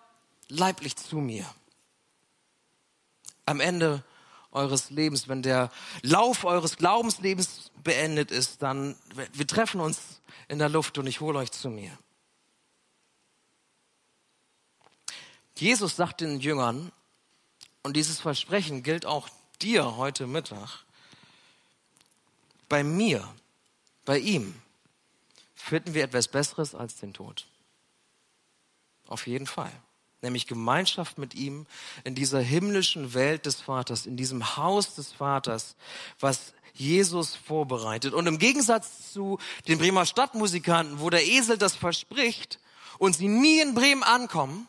[0.48, 1.46] leiblich zu mir.
[3.46, 4.06] Am Ende
[4.54, 5.70] eures Lebens, wenn der
[6.02, 8.96] Lauf eures Glaubenslebens beendet ist, dann,
[9.34, 11.92] wir treffen uns in der Luft und ich hole euch zu mir.
[15.62, 16.92] Jesus sagt den Jüngern,
[17.84, 19.30] und dieses Versprechen gilt auch
[19.62, 20.84] dir heute Mittag,
[22.68, 23.28] bei mir
[24.08, 24.54] bei ihm
[25.56, 27.46] finden wir etwas Besseres als den Tod.
[29.08, 29.72] Auf jeden Fall.
[30.22, 31.66] Nämlich Gemeinschaft mit ihm
[32.04, 35.76] in dieser himmlischen Welt des Vaters, in diesem Haus des Vaters,
[36.20, 38.14] was Jesus vorbereitet.
[38.14, 42.60] Und im Gegensatz zu den Bremer Stadtmusikanten, wo der Esel das verspricht
[42.98, 44.68] und sie nie in Bremen ankommen,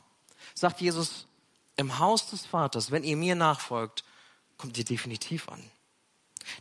[0.60, 1.26] sagt Jesus,
[1.76, 4.04] im Haus des Vaters, wenn ihr mir nachfolgt,
[4.56, 5.62] kommt ihr definitiv an.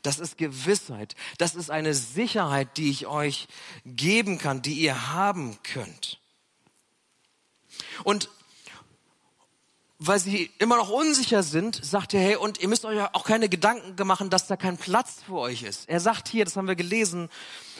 [0.01, 1.15] Das ist Gewissheit.
[1.37, 3.47] Das ist eine Sicherheit, die ich euch
[3.85, 6.19] geben kann, die ihr haben könnt.
[8.03, 8.29] Und
[9.99, 13.49] weil sie immer noch unsicher sind, sagt er, hey, und ihr müsst euch auch keine
[13.49, 15.89] Gedanken machen, dass da kein Platz für euch ist.
[15.89, 17.29] Er sagt hier, das haben wir gelesen,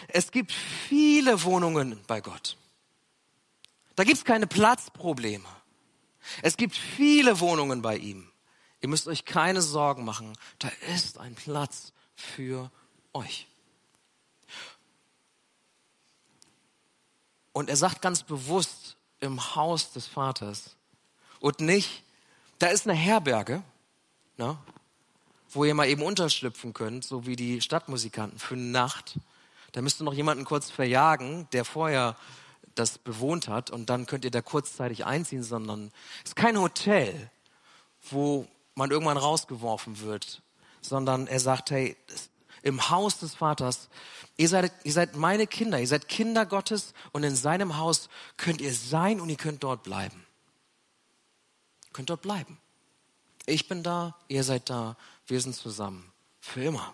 [0.08, 2.58] es gibt viele Wohnungen bei Gott.
[3.96, 5.46] Da gibt es keine Platzprobleme.
[6.42, 8.30] Es gibt viele Wohnungen bei ihm.
[8.82, 10.38] Ihr müsst euch keine Sorgen machen.
[10.60, 12.72] Da ist ein Platz für
[13.14, 13.48] euch.
[17.54, 20.76] Und er sagt ganz bewusst im Haus des Vaters
[21.40, 22.04] und nicht,
[22.60, 23.64] da ist eine Herberge,
[24.38, 24.58] ne,
[25.50, 29.20] wo ihr mal eben unterschlüpfen könnt, so wie die Stadtmusikanten für eine Nacht.
[29.72, 32.16] Da müsst ihr noch jemanden kurz verjagen, der vorher
[32.80, 35.92] das bewohnt hat und dann könnt ihr da kurzzeitig einziehen, sondern
[36.24, 37.30] es ist kein Hotel,
[38.10, 40.42] wo man irgendwann rausgeworfen wird,
[40.82, 41.98] sondern er sagt, hey,
[42.62, 43.90] im Haus des Vaters,
[44.36, 48.62] ihr seid, ihr seid meine Kinder, ihr seid Kinder Gottes und in seinem Haus könnt
[48.62, 50.26] ihr sein und ihr könnt dort bleiben.
[51.86, 52.60] Ihr könnt dort bleiben.
[53.46, 56.12] Ich bin da, ihr seid da, wir sind zusammen.
[56.40, 56.94] Für immer.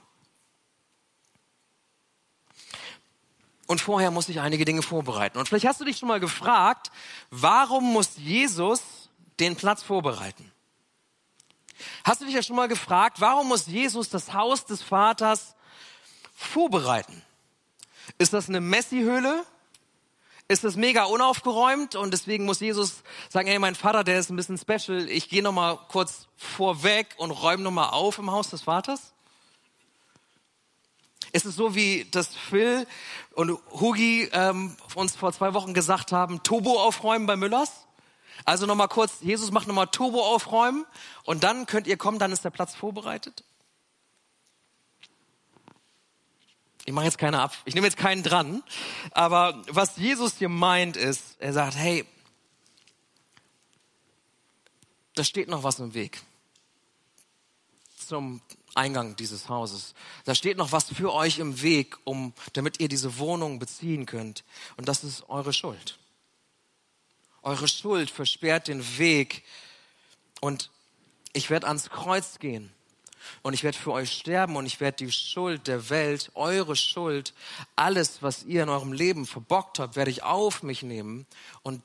[3.73, 5.39] Und vorher muss ich einige Dinge vorbereiten.
[5.39, 6.91] Und vielleicht hast du dich schon mal gefragt,
[7.31, 8.83] warum muss Jesus
[9.39, 10.51] den Platz vorbereiten?
[12.03, 15.55] Hast du dich ja schon mal gefragt, warum muss Jesus das Haus des Vaters
[16.35, 17.23] vorbereiten?
[18.19, 19.43] Ist das eine Messi-Höhle?
[20.47, 24.35] Ist das mega unaufgeräumt und deswegen muss Jesus sagen, hey, mein Vater, der ist ein
[24.35, 28.51] bisschen special, ich gehe noch mal kurz vorweg und räume noch mal auf im Haus
[28.51, 29.12] des Vaters?
[31.33, 32.85] Ist es so, wie das Phil
[33.33, 37.71] und Hugi ähm, uns vor zwei Wochen gesagt haben, Turbo aufräumen bei Müllers?
[38.45, 40.85] Also nochmal kurz, Jesus macht nochmal Turbo aufräumen
[41.23, 43.43] und dann könnt ihr kommen, dann ist der Platz vorbereitet.
[46.85, 48.61] Ich mache jetzt keine ab, ich nehme jetzt keinen dran,
[49.11, 52.05] aber was Jesus hier meint ist, er sagt, hey,
[55.15, 56.21] da steht noch was im Weg
[57.97, 58.41] zum
[58.75, 59.93] Eingang dieses Hauses.
[60.25, 64.43] Da steht noch was für euch im Weg, um, damit ihr diese Wohnung beziehen könnt.
[64.77, 65.99] Und das ist eure Schuld.
[67.41, 69.43] Eure Schuld versperrt den Weg
[70.39, 70.69] und
[71.33, 72.71] ich werde ans Kreuz gehen
[73.41, 77.33] und ich werde für euch sterben und ich werde die Schuld der Welt, eure Schuld,
[77.75, 81.25] alles, was ihr in eurem Leben verbockt habt, werde ich auf mich nehmen
[81.63, 81.81] und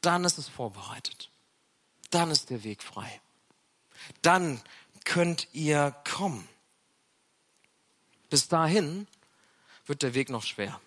[0.00, 1.30] dann ist es vorbereitet.
[2.10, 3.20] Dann ist der Weg frei.
[4.22, 4.60] Dann
[5.04, 6.48] könnt ihr kommen.
[8.28, 9.06] Bis dahin
[9.86, 10.80] wird der Weg noch schwer.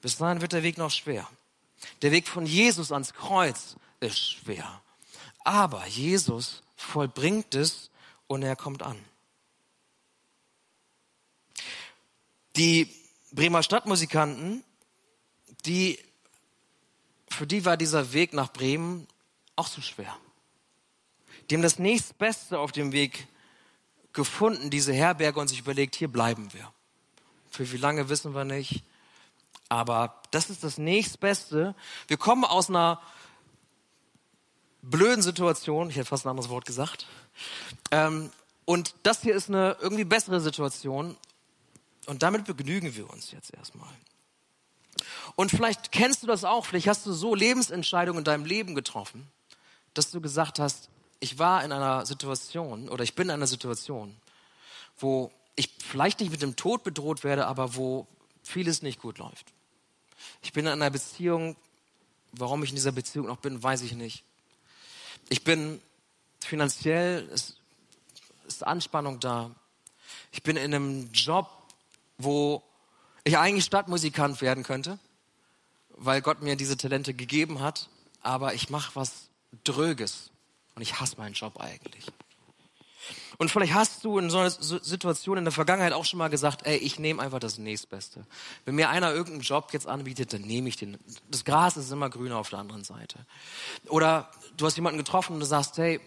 [0.00, 1.28] Bis dahin wird der Weg noch schwer.
[2.02, 4.82] Der Weg von Jesus ans Kreuz ist schwer.
[5.44, 7.90] Aber Jesus vollbringt es
[8.26, 9.02] und er kommt an.
[12.56, 12.94] Die
[13.32, 14.64] Bremer Stadtmusikanten,
[15.64, 15.98] die,
[17.28, 19.06] für die war dieser Weg nach Bremen
[19.56, 20.16] auch zu schwer.
[21.50, 23.26] Die haben das nächstbeste auf dem Weg
[24.12, 26.72] gefunden, diese Herberge, und sich überlegt, hier bleiben wir.
[27.50, 28.84] Für wie lange wissen wir nicht.
[29.68, 31.74] Aber das ist das nächstbeste.
[32.06, 33.00] Wir kommen aus einer
[34.82, 37.06] blöden Situation, ich hätte fast ein anderes Wort gesagt.
[37.90, 38.30] Ähm,
[38.64, 41.16] und das hier ist eine irgendwie bessere Situation.
[42.06, 43.90] Und damit begnügen wir uns jetzt erstmal.
[45.34, 49.26] Und vielleicht kennst du das auch, vielleicht hast du so Lebensentscheidungen in deinem Leben getroffen,
[49.94, 50.88] dass du gesagt hast,
[51.20, 54.16] ich war in einer Situation oder ich bin in einer Situation,
[54.98, 58.06] wo ich vielleicht nicht mit dem Tod bedroht werde, aber wo
[58.42, 59.52] vieles nicht gut läuft.
[60.42, 61.56] Ich bin in einer Beziehung,
[62.32, 64.24] warum ich in dieser Beziehung noch bin, weiß ich nicht.
[65.28, 65.80] Ich bin
[66.40, 67.56] finanziell, es
[68.46, 69.50] ist Anspannung da.
[70.32, 71.48] Ich bin in einem Job,
[72.16, 72.62] wo
[73.24, 74.98] ich eigentlich Stadtmusikant werden könnte,
[75.90, 77.88] weil Gott mir diese Talente gegeben hat,
[78.22, 79.28] aber ich mache was
[79.64, 80.30] Dröges
[80.74, 82.06] und ich hasse meinen Job eigentlich.
[83.38, 86.66] Und vielleicht hast du in so einer Situation in der Vergangenheit auch schon mal gesagt,
[86.66, 88.26] ey, ich nehme einfach das nächstbeste.
[88.64, 90.98] Wenn mir einer irgendeinen Job jetzt anbietet, dann nehme ich den.
[91.30, 93.18] Das Gras ist immer grüner auf der anderen Seite.
[93.88, 96.00] Oder du hast jemanden getroffen und du sagst, hey,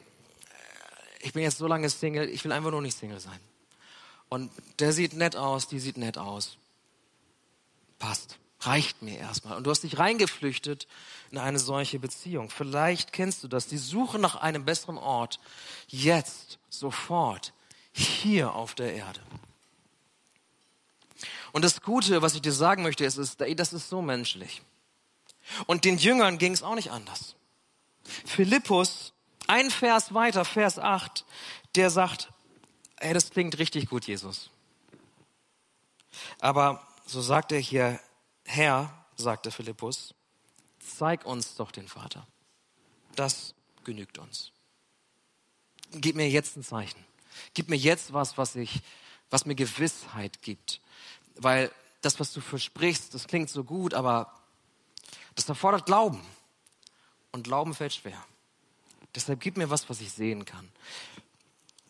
[1.22, 3.40] ich bin jetzt so lange Single, ich will einfach nur nicht Single sein.
[4.30, 6.58] Und der sieht nett aus, die sieht nett aus.
[7.98, 8.38] Passt.
[8.66, 9.58] Reicht mir erstmal.
[9.58, 10.88] Und du hast dich reingeflüchtet
[11.32, 12.50] in eine solche Beziehung.
[12.50, 13.68] Vielleicht kennst du das.
[13.68, 15.40] Die Suche nach einem besseren Ort.
[15.88, 17.54] Jetzt, sofort,
[17.92, 19.22] hier auf der Erde.
[21.52, 24.62] Und das Gute, was ich dir sagen möchte, ist, ist das ist so menschlich.
[25.68, 27.36] Und den Jüngern ging es auch nicht anders.
[28.26, 29.14] Philippus,
[29.48, 31.26] ein Vers weiter, Vers 8,
[31.76, 32.30] der sagt,
[32.98, 34.50] ey, das klingt richtig gut, Jesus.
[36.40, 38.00] Aber so sagt er hier,
[38.46, 40.14] Herr, sagte Philippus,
[40.80, 42.28] zeig uns doch den Vater.
[43.16, 43.54] Das
[43.84, 44.52] genügt uns.
[45.92, 47.04] Gib mir jetzt ein Zeichen.
[47.54, 48.82] Gib mir jetzt was, was ich,
[49.30, 50.82] was mir Gewissheit gibt.
[51.36, 54.34] Weil das, was du versprichst, das klingt so gut, aber
[55.36, 56.22] das erfordert Glauben.
[57.32, 58.24] Und Glauben fällt schwer.
[59.16, 60.72] Deshalb gib mir was, was ich sehen kann.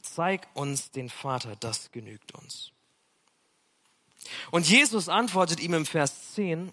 [0.01, 2.72] Zeig uns den Vater, das genügt uns.
[4.51, 6.71] Und Jesus antwortet ihm im Vers 10,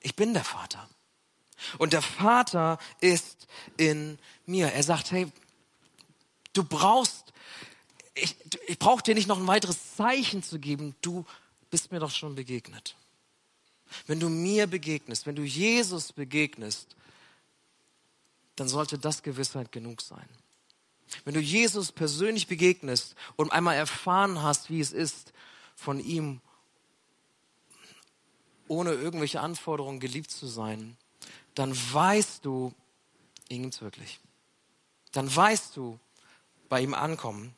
[0.00, 0.88] ich bin der Vater.
[1.78, 4.68] Und der Vater ist in mir.
[4.72, 5.30] Er sagt, hey,
[6.52, 7.32] du brauchst,
[8.14, 8.36] ich,
[8.66, 10.94] ich brauche dir nicht noch ein weiteres Zeichen zu geben.
[11.00, 11.24] Du
[11.70, 12.96] bist mir doch schon begegnet.
[14.06, 16.96] Wenn du mir begegnest, wenn du Jesus begegnest,
[18.56, 20.28] dann sollte das Gewissheit genug sein.
[21.24, 25.32] Wenn du Jesus persönlich begegnest und einmal erfahren hast, wie es ist,
[25.74, 26.40] von ihm
[28.68, 30.96] ohne irgendwelche Anforderungen geliebt zu sein,
[31.54, 32.74] dann weißt du,
[33.48, 34.20] ihm gibt's wirklich.
[35.12, 35.98] Dann weißt du,
[36.68, 37.54] bei ihm ankommen,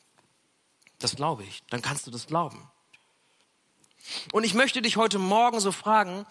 [0.99, 1.63] das glaube ich.
[1.69, 2.69] Dann kannst du das glauben.
[4.31, 6.25] Und ich möchte dich heute Morgen so fragen,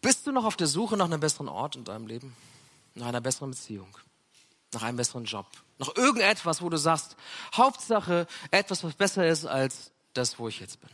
[0.00, 2.36] bist du noch auf der Suche nach einem besseren Ort in deinem Leben?
[2.94, 3.96] Nach einer besseren Beziehung?
[4.72, 5.46] Nach einem besseren Job?
[5.78, 7.16] Nach irgendetwas, wo du sagst,
[7.54, 10.90] Hauptsache etwas, was besser ist als das, wo ich jetzt bin?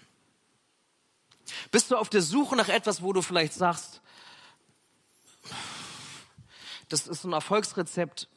[1.71, 4.01] Bist du auf der Suche nach etwas, wo du vielleicht sagst,
[6.89, 8.29] das ist ein Erfolgsrezept,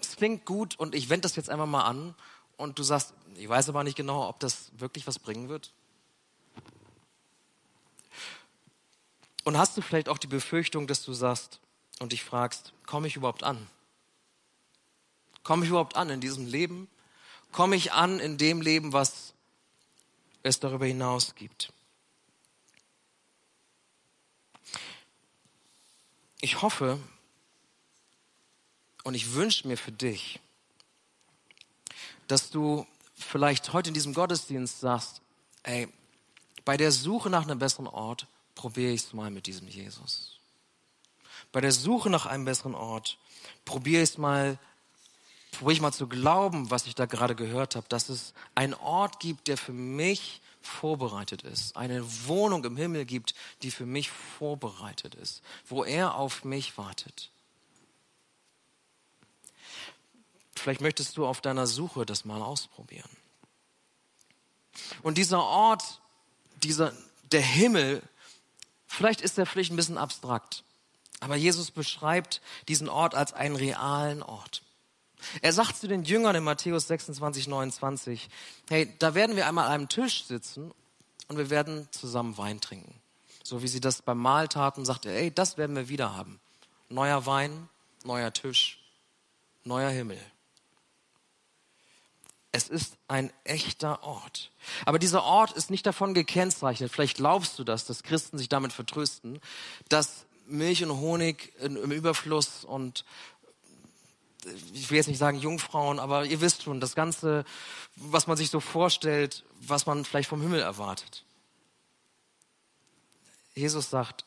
[0.00, 2.14] es klingt gut und ich wende das jetzt einfach mal an
[2.56, 5.72] und du sagst, ich weiß aber nicht genau, ob das wirklich was bringen wird?
[9.44, 11.60] Und hast du vielleicht auch die Befürchtung, dass du sagst
[12.00, 13.66] und dich fragst, komme ich überhaupt an?
[15.42, 16.88] Komme ich überhaupt an in diesem Leben?
[17.52, 19.32] Komme ich an in dem Leben, was
[20.42, 21.72] es darüber hinaus gibt?
[26.40, 26.98] Ich hoffe
[29.04, 30.40] und ich wünsche mir für dich,
[32.28, 35.20] dass du vielleicht heute in diesem Gottesdienst sagst,
[35.64, 35.88] ey,
[36.64, 40.38] bei der Suche nach einem besseren Ort probiere ich es mal mit diesem Jesus.
[41.50, 43.18] Bei der Suche nach einem besseren Ort
[43.64, 44.58] probiere ich es mal,
[45.52, 49.20] probiere ich mal zu glauben, was ich da gerade gehört habe, dass es einen Ort
[49.20, 55.14] gibt, der für mich vorbereitet ist, eine Wohnung im Himmel gibt, die für mich vorbereitet
[55.14, 57.30] ist, wo er auf mich wartet.
[60.54, 63.08] Vielleicht möchtest du auf deiner Suche das mal ausprobieren.
[65.02, 66.00] Und dieser Ort,
[66.62, 66.92] dieser,
[67.32, 68.02] der Himmel,
[68.86, 70.64] vielleicht ist er vielleicht ein bisschen abstrakt,
[71.20, 74.62] aber Jesus beschreibt diesen Ort als einen realen Ort.
[75.42, 78.28] Er sagt zu den Jüngern in Matthäus 26, 29,
[78.68, 80.72] hey, da werden wir einmal an einem Tisch sitzen
[81.28, 82.94] und wir werden zusammen Wein trinken.
[83.42, 86.40] So wie sie das beim Mahl taten, sagte er, ey, das werden wir wieder haben.
[86.88, 87.68] Neuer Wein,
[88.04, 88.78] neuer Tisch,
[89.64, 90.20] neuer Himmel.
[92.50, 94.50] Es ist ein echter Ort.
[94.86, 98.72] Aber dieser Ort ist nicht davon gekennzeichnet, vielleicht glaubst du das, dass Christen sich damit
[98.72, 99.40] vertrösten,
[99.88, 103.04] dass Milch und Honig im Überfluss und
[104.72, 107.44] ich will jetzt nicht sagen Jungfrauen, aber ihr wisst schon, das Ganze,
[107.96, 111.24] was man sich so vorstellt, was man vielleicht vom Himmel erwartet.
[113.54, 114.24] Jesus sagt,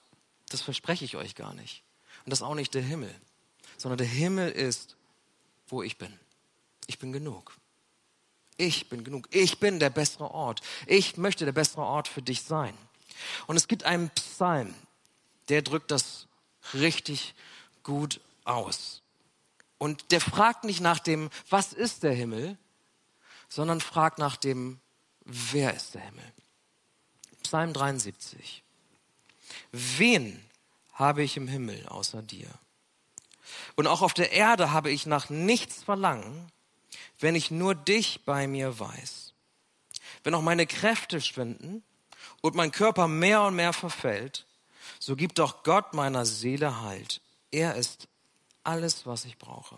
[0.50, 1.84] das verspreche ich euch gar nicht.
[2.26, 3.14] Und das ist auch nicht der Himmel,
[3.78, 4.98] sondern der Himmel ist,
[5.68, 6.20] wo ich bin.
[6.88, 7.56] Ich bin genug.
[8.58, 9.28] Ich bin genug.
[9.32, 10.62] Ich bin der bessere Ort.
[10.86, 12.78] Ich möchte der bessere Ort für dich sein.
[13.48, 14.74] Und es gibt einen Psalm,
[15.50, 16.28] der drückt das
[16.74, 17.34] richtig
[17.84, 19.01] gut aus.
[19.82, 22.56] Und der fragt nicht nach dem, was ist der Himmel,
[23.50, 24.80] sondern fragt nach dem,
[25.26, 26.34] wer ist der Himmel.
[27.42, 28.62] Psalm 73.
[29.72, 30.40] Wen
[30.94, 32.48] habe ich im Himmel außer dir?
[33.74, 36.52] Und auch auf der Erde habe ich nach nichts verlangen,
[37.20, 39.34] wenn ich nur dich bei mir weiß.
[40.24, 41.82] Wenn auch meine Kräfte schwinden
[42.42, 44.46] und mein Körper mehr und mehr verfällt,
[45.00, 47.20] so gibt doch Gott meiner Seele Halt.
[47.50, 48.11] Er ist
[48.64, 49.78] alles, was ich brauche.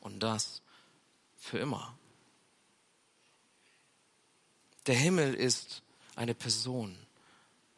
[0.00, 0.62] Und das
[1.36, 1.96] für immer.
[4.86, 5.82] Der Himmel ist
[6.16, 6.96] eine Person.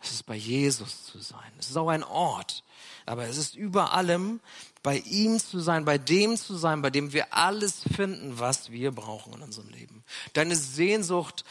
[0.02, 1.52] Es ist bei Jesus zu sein.
[1.58, 2.64] Es ist auch ein Ort.
[3.06, 4.40] Aber es ist über allem
[4.82, 8.90] bei ihm zu sein, bei dem zu sein, bei dem wir alles finden, was wir
[8.90, 10.02] brauchen in unserem Leben.
[10.32, 11.44] Deine Sehnsucht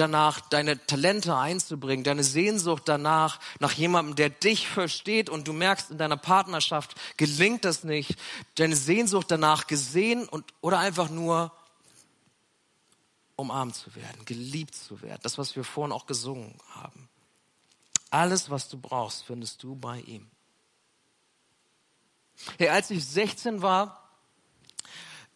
[0.00, 5.90] danach, deine Talente einzubringen, deine Sehnsucht danach, nach jemandem, der dich versteht und du merkst,
[5.90, 8.18] in deiner Partnerschaft gelingt das nicht,
[8.56, 11.52] deine Sehnsucht danach gesehen und, oder einfach nur
[13.36, 15.20] umarmt zu werden, geliebt zu werden.
[15.22, 17.08] Das, was wir vorhin auch gesungen haben.
[18.10, 20.28] Alles, was du brauchst, findest du bei ihm.
[22.58, 24.10] Hey, als ich 16 war,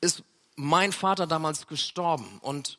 [0.00, 0.22] ist
[0.56, 2.78] mein Vater damals gestorben und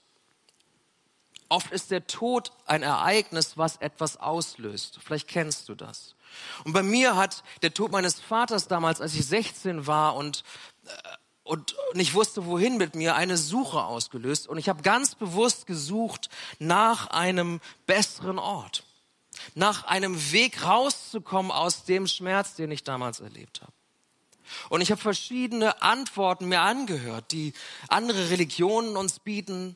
[1.50, 5.00] oft ist der Tod ein Ereignis, was etwas auslöst.
[5.04, 6.16] Vielleicht kennst du das.
[6.64, 10.44] Und bei mir hat der Tod meines Vaters damals, als ich 16 war und
[10.86, 10.90] äh,
[11.48, 14.48] und nicht wusste, wohin mit mir, eine Suche ausgelöst.
[14.48, 18.84] Und ich habe ganz bewusst gesucht nach einem besseren Ort
[19.54, 23.72] nach einem Weg rauszukommen aus dem Schmerz, den ich damals erlebt habe.
[24.70, 27.54] Und ich habe verschiedene Antworten mir angehört, die
[27.88, 29.76] andere Religionen uns bieten,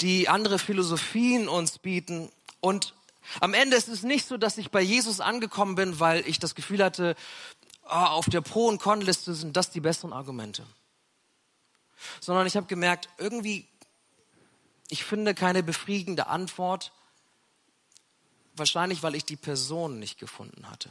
[0.00, 2.30] die andere Philosophien uns bieten.
[2.60, 2.94] Und
[3.40, 6.54] am Ende ist es nicht so, dass ich bei Jesus angekommen bin, weil ich das
[6.54, 7.16] Gefühl hatte,
[7.84, 10.66] oh, auf der Pro- und Con-Liste sind das die besseren Argumente.
[12.20, 13.66] Sondern ich habe gemerkt, irgendwie,
[14.88, 16.92] ich finde keine befriedigende Antwort
[18.56, 20.88] Wahrscheinlich, weil ich die Person nicht gefunden hatte.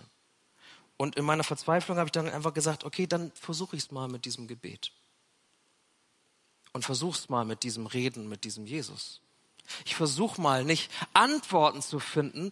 [0.98, 4.08] Und in meiner Verzweiflung habe ich dann einfach gesagt, okay, dann versuche ich es mal
[4.08, 4.92] mit diesem Gebet.
[6.76, 9.22] Und versuch's mal mit diesem Reden, mit diesem Jesus.
[9.86, 12.52] Ich versuche mal nicht Antworten zu finden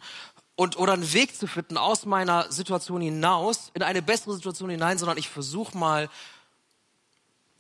[0.56, 4.98] und oder einen Weg zu finden aus meiner Situation hinaus in eine bessere Situation hinein,
[4.98, 6.10] sondern ich versuche mal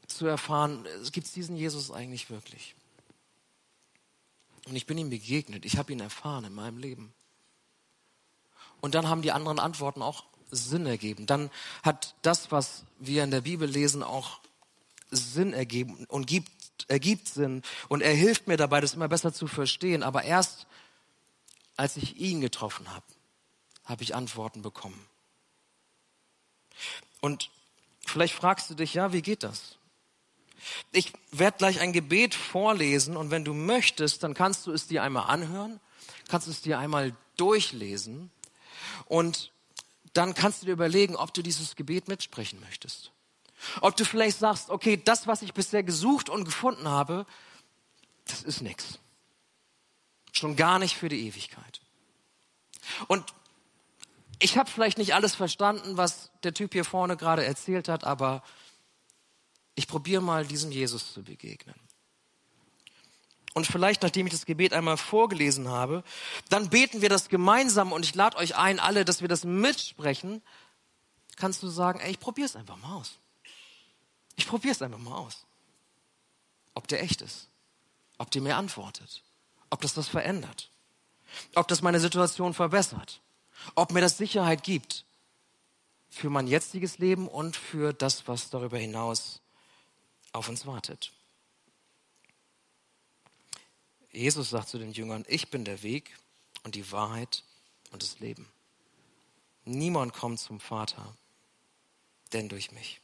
[0.07, 2.76] zu erfahren, gibt es diesen Jesus eigentlich wirklich?
[4.66, 7.14] Und ich bin ihm begegnet, ich habe ihn erfahren in meinem Leben.
[8.80, 11.26] Und dann haben die anderen Antworten auch Sinn ergeben.
[11.26, 11.51] Dann
[11.84, 14.39] hat das, was wir in der Bibel lesen, auch
[15.16, 16.51] Sinn ergeben und gibt,
[16.88, 17.61] ergibt Sinn.
[17.89, 20.03] Und er hilft mir dabei, das immer besser zu verstehen.
[20.03, 20.68] Aber erst
[21.76, 23.05] als ich ihn getroffen habe,
[23.86, 25.07] habe ich Antworten bekommen.
[27.22, 27.49] Und
[28.05, 29.78] vielleicht fragst du dich, ja, wie geht das?
[30.91, 35.03] Ich werde gleich ein Gebet vorlesen und wenn du möchtest, dann kannst du es dir
[35.03, 35.80] einmal anhören,
[36.30, 38.32] kannst du es dir einmal durchlesen
[39.05, 39.51] und
[40.14, 43.12] dann kannst du dir überlegen, ob du dieses Gebet mitsprechen möchtest.
[43.82, 47.26] Ob du vielleicht sagst, okay, das, was ich bisher gesucht und gefunden habe,
[48.26, 48.99] das ist nichts.
[50.32, 51.82] Schon gar nicht für die Ewigkeit.
[53.07, 53.24] Und
[54.39, 58.43] ich habe vielleicht nicht alles verstanden, was der Typ hier vorne gerade erzählt hat, aber
[59.76, 61.76] ich probiere mal diesem Jesus zu begegnen.
[63.53, 66.03] Und vielleicht, nachdem ich das Gebet einmal vorgelesen habe,
[66.49, 70.41] dann beten wir das gemeinsam und ich lade euch ein, alle, dass wir das mitsprechen.
[71.36, 73.20] Kannst du sagen, ey, ich probiere es einfach mal aus.
[74.36, 75.46] Ich probiere es einfach mal aus.
[76.74, 77.48] Ob der echt ist.
[78.18, 79.24] Ob der mir antwortet.
[79.70, 80.70] Ob das was verändert.
[81.56, 83.22] Ob das meine Situation verbessert.
[83.76, 85.06] Ob mir das Sicherheit gibt.
[86.10, 89.42] Für mein jetziges Leben und für das, was darüber hinaus
[90.32, 91.12] auf uns wartet.
[94.12, 96.16] Jesus sagt zu den Jüngern, ich bin der Weg
[96.64, 97.44] und die Wahrheit
[97.92, 98.48] und das Leben.
[99.66, 101.16] Niemand kommt zum Vater,
[102.32, 103.02] denn durch mich.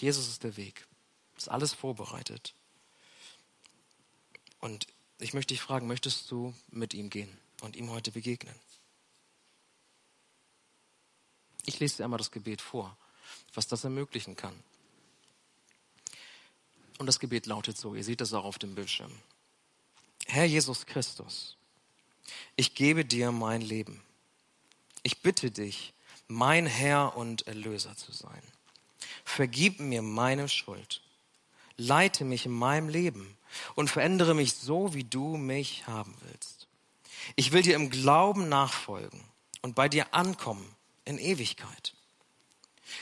[0.00, 0.86] Jesus ist der Weg.
[1.36, 2.54] Ist alles vorbereitet.
[4.60, 4.86] Und
[5.18, 7.30] ich möchte dich fragen, möchtest du mit ihm gehen
[7.62, 8.54] und ihm heute begegnen?
[11.66, 12.96] Ich lese dir einmal das Gebet vor,
[13.54, 14.54] was das ermöglichen kann.
[16.98, 19.12] Und das Gebet lautet so, ihr seht das auch auf dem Bildschirm.
[20.26, 21.56] Herr Jesus Christus,
[22.56, 24.02] ich gebe dir mein Leben.
[25.02, 25.94] Ich bitte dich,
[26.28, 28.42] mein Herr und Erlöser zu sein.
[29.24, 31.02] Vergib mir meine Schuld.
[31.76, 33.36] Leite mich in meinem Leben
[33.74, 36.66] und verändere mich so, wie du mich haben willst.
[37.36, 39.22] Ich will dir im Glauben nachfolgen
[39.62, 41.94] und bei dir ankommen in Ewigkeit.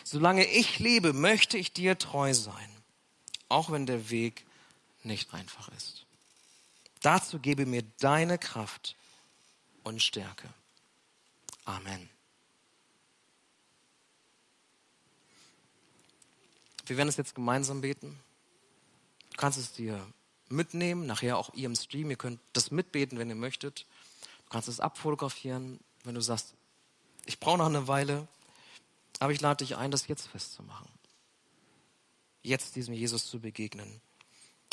[0.04, 2.70] Solange ich lebe, möchte ich dir treu sein,
[3.48, 4.44] auch wenn der Weg
[5.02, 6.04] nicht einfach ist.
[7.00, 8.96] Dazu gebe mir deine Kraft
[9.84, 10.48] und Stärke.
[11.64, 12.08] Amen.
[16.88, 18.18] Wir werden es jetzt gemeinsam beten.
[19.30, 20.04] Du kannst es dir
[20.48, 22.10] mitnehmen, nachher auch ihr im Stream.
[22.10, 23.86] Ihr könnt das mitbeten, wenn ihr möchtet.
[24.44, 26.54] Du kannst es abfotografieren, wenn du sagst,
[27.26, 28.26] ich brauche noch eine Weile,
[29.18, 30.88] aber ich lade dich ein, das jetzt festzumachen.
[32.42, 34.00] Jetzt diesem Jesus zu begegnen.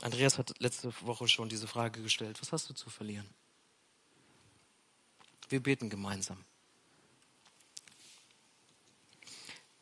[0.02, 2.42] Andreas hat letzte Woche schon diese Frage gestellt.
[2.42, 3.30] Was hast du zu verlieren?
[5.50, 6.44] Wir beten gemeinsam.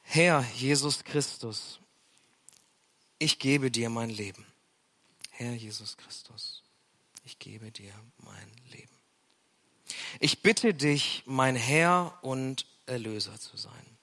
[0.02, 1.80] Herr Jesus Christus,
[3.24, 4.46] ich gebe dir mein Leben.
[5.32, 6.62] Herr Jesus Christus,
[7.24, 8.94] ich gebe dir mein Leben.
[10.20, 13.98] Ich bitte dich, mein Herr und Erlöser zu sein.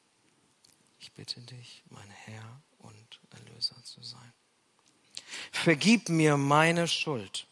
[0.98, 4.32] Ich bitte dich, mein Herr und Erlöser zu sein.
[5.52, 7.46] Vergib mir meine Schuld.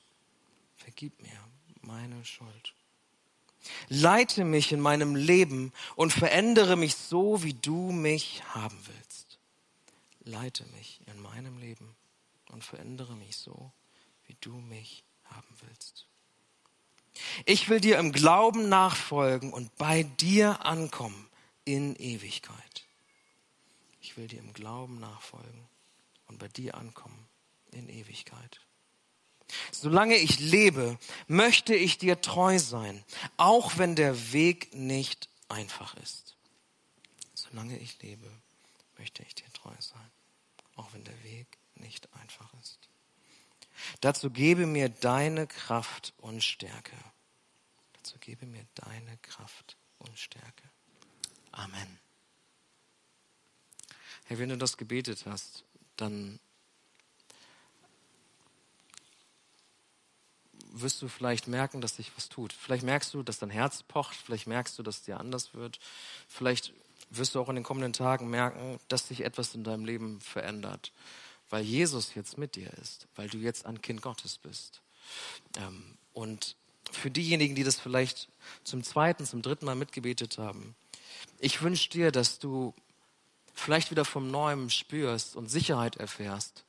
[0.77, 1.39] Vergib mir
[1.83, 2.75] meine Schuld.
[3.89, 9.08] Leite mich in meinem Leben und verändere mich so, wie du mich haben willst.
[10.29, 11.97] Leite mich in meinem Leben
[12.51, 13.73] und verändere mich so,
[14.27, 16.07] wie du mich haben willst.
[17.47, 21.29] Ich will dir im Glauben nachfolgen und bei dir ankommen
[21.65, 22.85] in Ewigkeit.
[24.01, 25.69] Ich will dir im Glauben nachfolgen
[26.27, 27.27] und bei dir ankommen
[27.73, 28.61] in Ewigkeit.
[29.73, 33.03] Solange ich lebe, möchte ich dir treu sein,
[33.39, 36.37] auch wenn der Weg nicht einfach ist.
[37.35, 38.31] Solange ich lebe,
[38.99, 40.11] möchte ich dir treu sein,
[40.79, 42.89] auch wenn der Weg nicht einfach ist.
[44.01, 46.97] Dazu gebe mir deine Kraft und Stärke.
[47.95, 50.71] Dazu gebe mir deine Kraft und Stärke.
[51.53, 51.99] Amen.
[54.25, 55.65] Herr, wenn du das gebetet hast,
[55.97, 56.39] dann
[60.71, 62.53] wirst du vielleicht merken, dass sich was tut.
[62.53, 65.81] Vielleicht merkst du, dass dein Herz pocht, vielleicht merkst du, dass es dir anders wird.
[66.29, 66.73] Vielleicht
[67.11, 70.93] wirst du auch in den kommenden Tagen merken, dass sich etwas in deinem Leben verändert
[71.51, 74.83] weil Jesus jetzt mit dir ist, weil du jetzt ein Kind Gottes bist.
[75.57, 76.57] Ähm, und
[76.91, 78.29] für diejenigen, die das vielleicht
[78.65, 80.75] zum zweiten, zum dritten Mal mitgebetet haben,
[81.39, 82.75] ich wünsche dir, dass du
[83.55, 86.65] vielleicht wieder vom Neuem spürst und Sicherheit erfährst.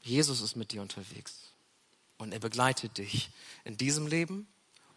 [0.00, 1.52] Jesus ist mit dir unterwegs
[2.16, 3.30] und er begleitet dich
[3.64, 4.46] in diesem Leben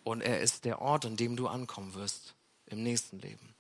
[0.04, 2.34] und er ist der Ort, an dem du ankommen wirst
[2.68, 3.54] im nächsten Leben.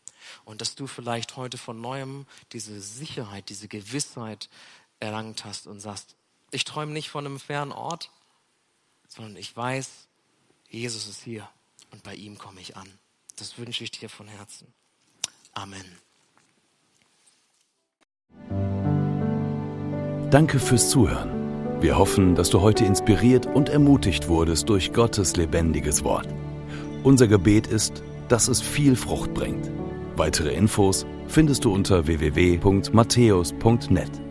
[0.45, 4.49] Und dass du vielleicht heute von neuem diese Sicherheit, diese Gewissheit
[4.99, 6.15] erlangt hast und sagst,
[6.51, 8.11] ich träume nicht von einem fernen Ort,
[9.07, 10.07] sondern ich weiß,
[10.69, 11.47] Jesus ist hier
[11.91, 12.87] und bei ihm komme ich an.
[13.37, 14.67] Das wünsche ich dir von Herzen.
[15.53, 15.85] Amen.
[20.29, 21.81] Danke fürs Zuhören.
[21.81, 26.27] Wir hoffen, dass du heute inspiriert und ermutigt wurdest durch Gottes lebendiges Wort.
[27.03, 29.69] Unser Gebet ist, dass es viel Frucht bringt.
[30.21, 34.30] Weitere Infos findest du unter www.matthäus.net.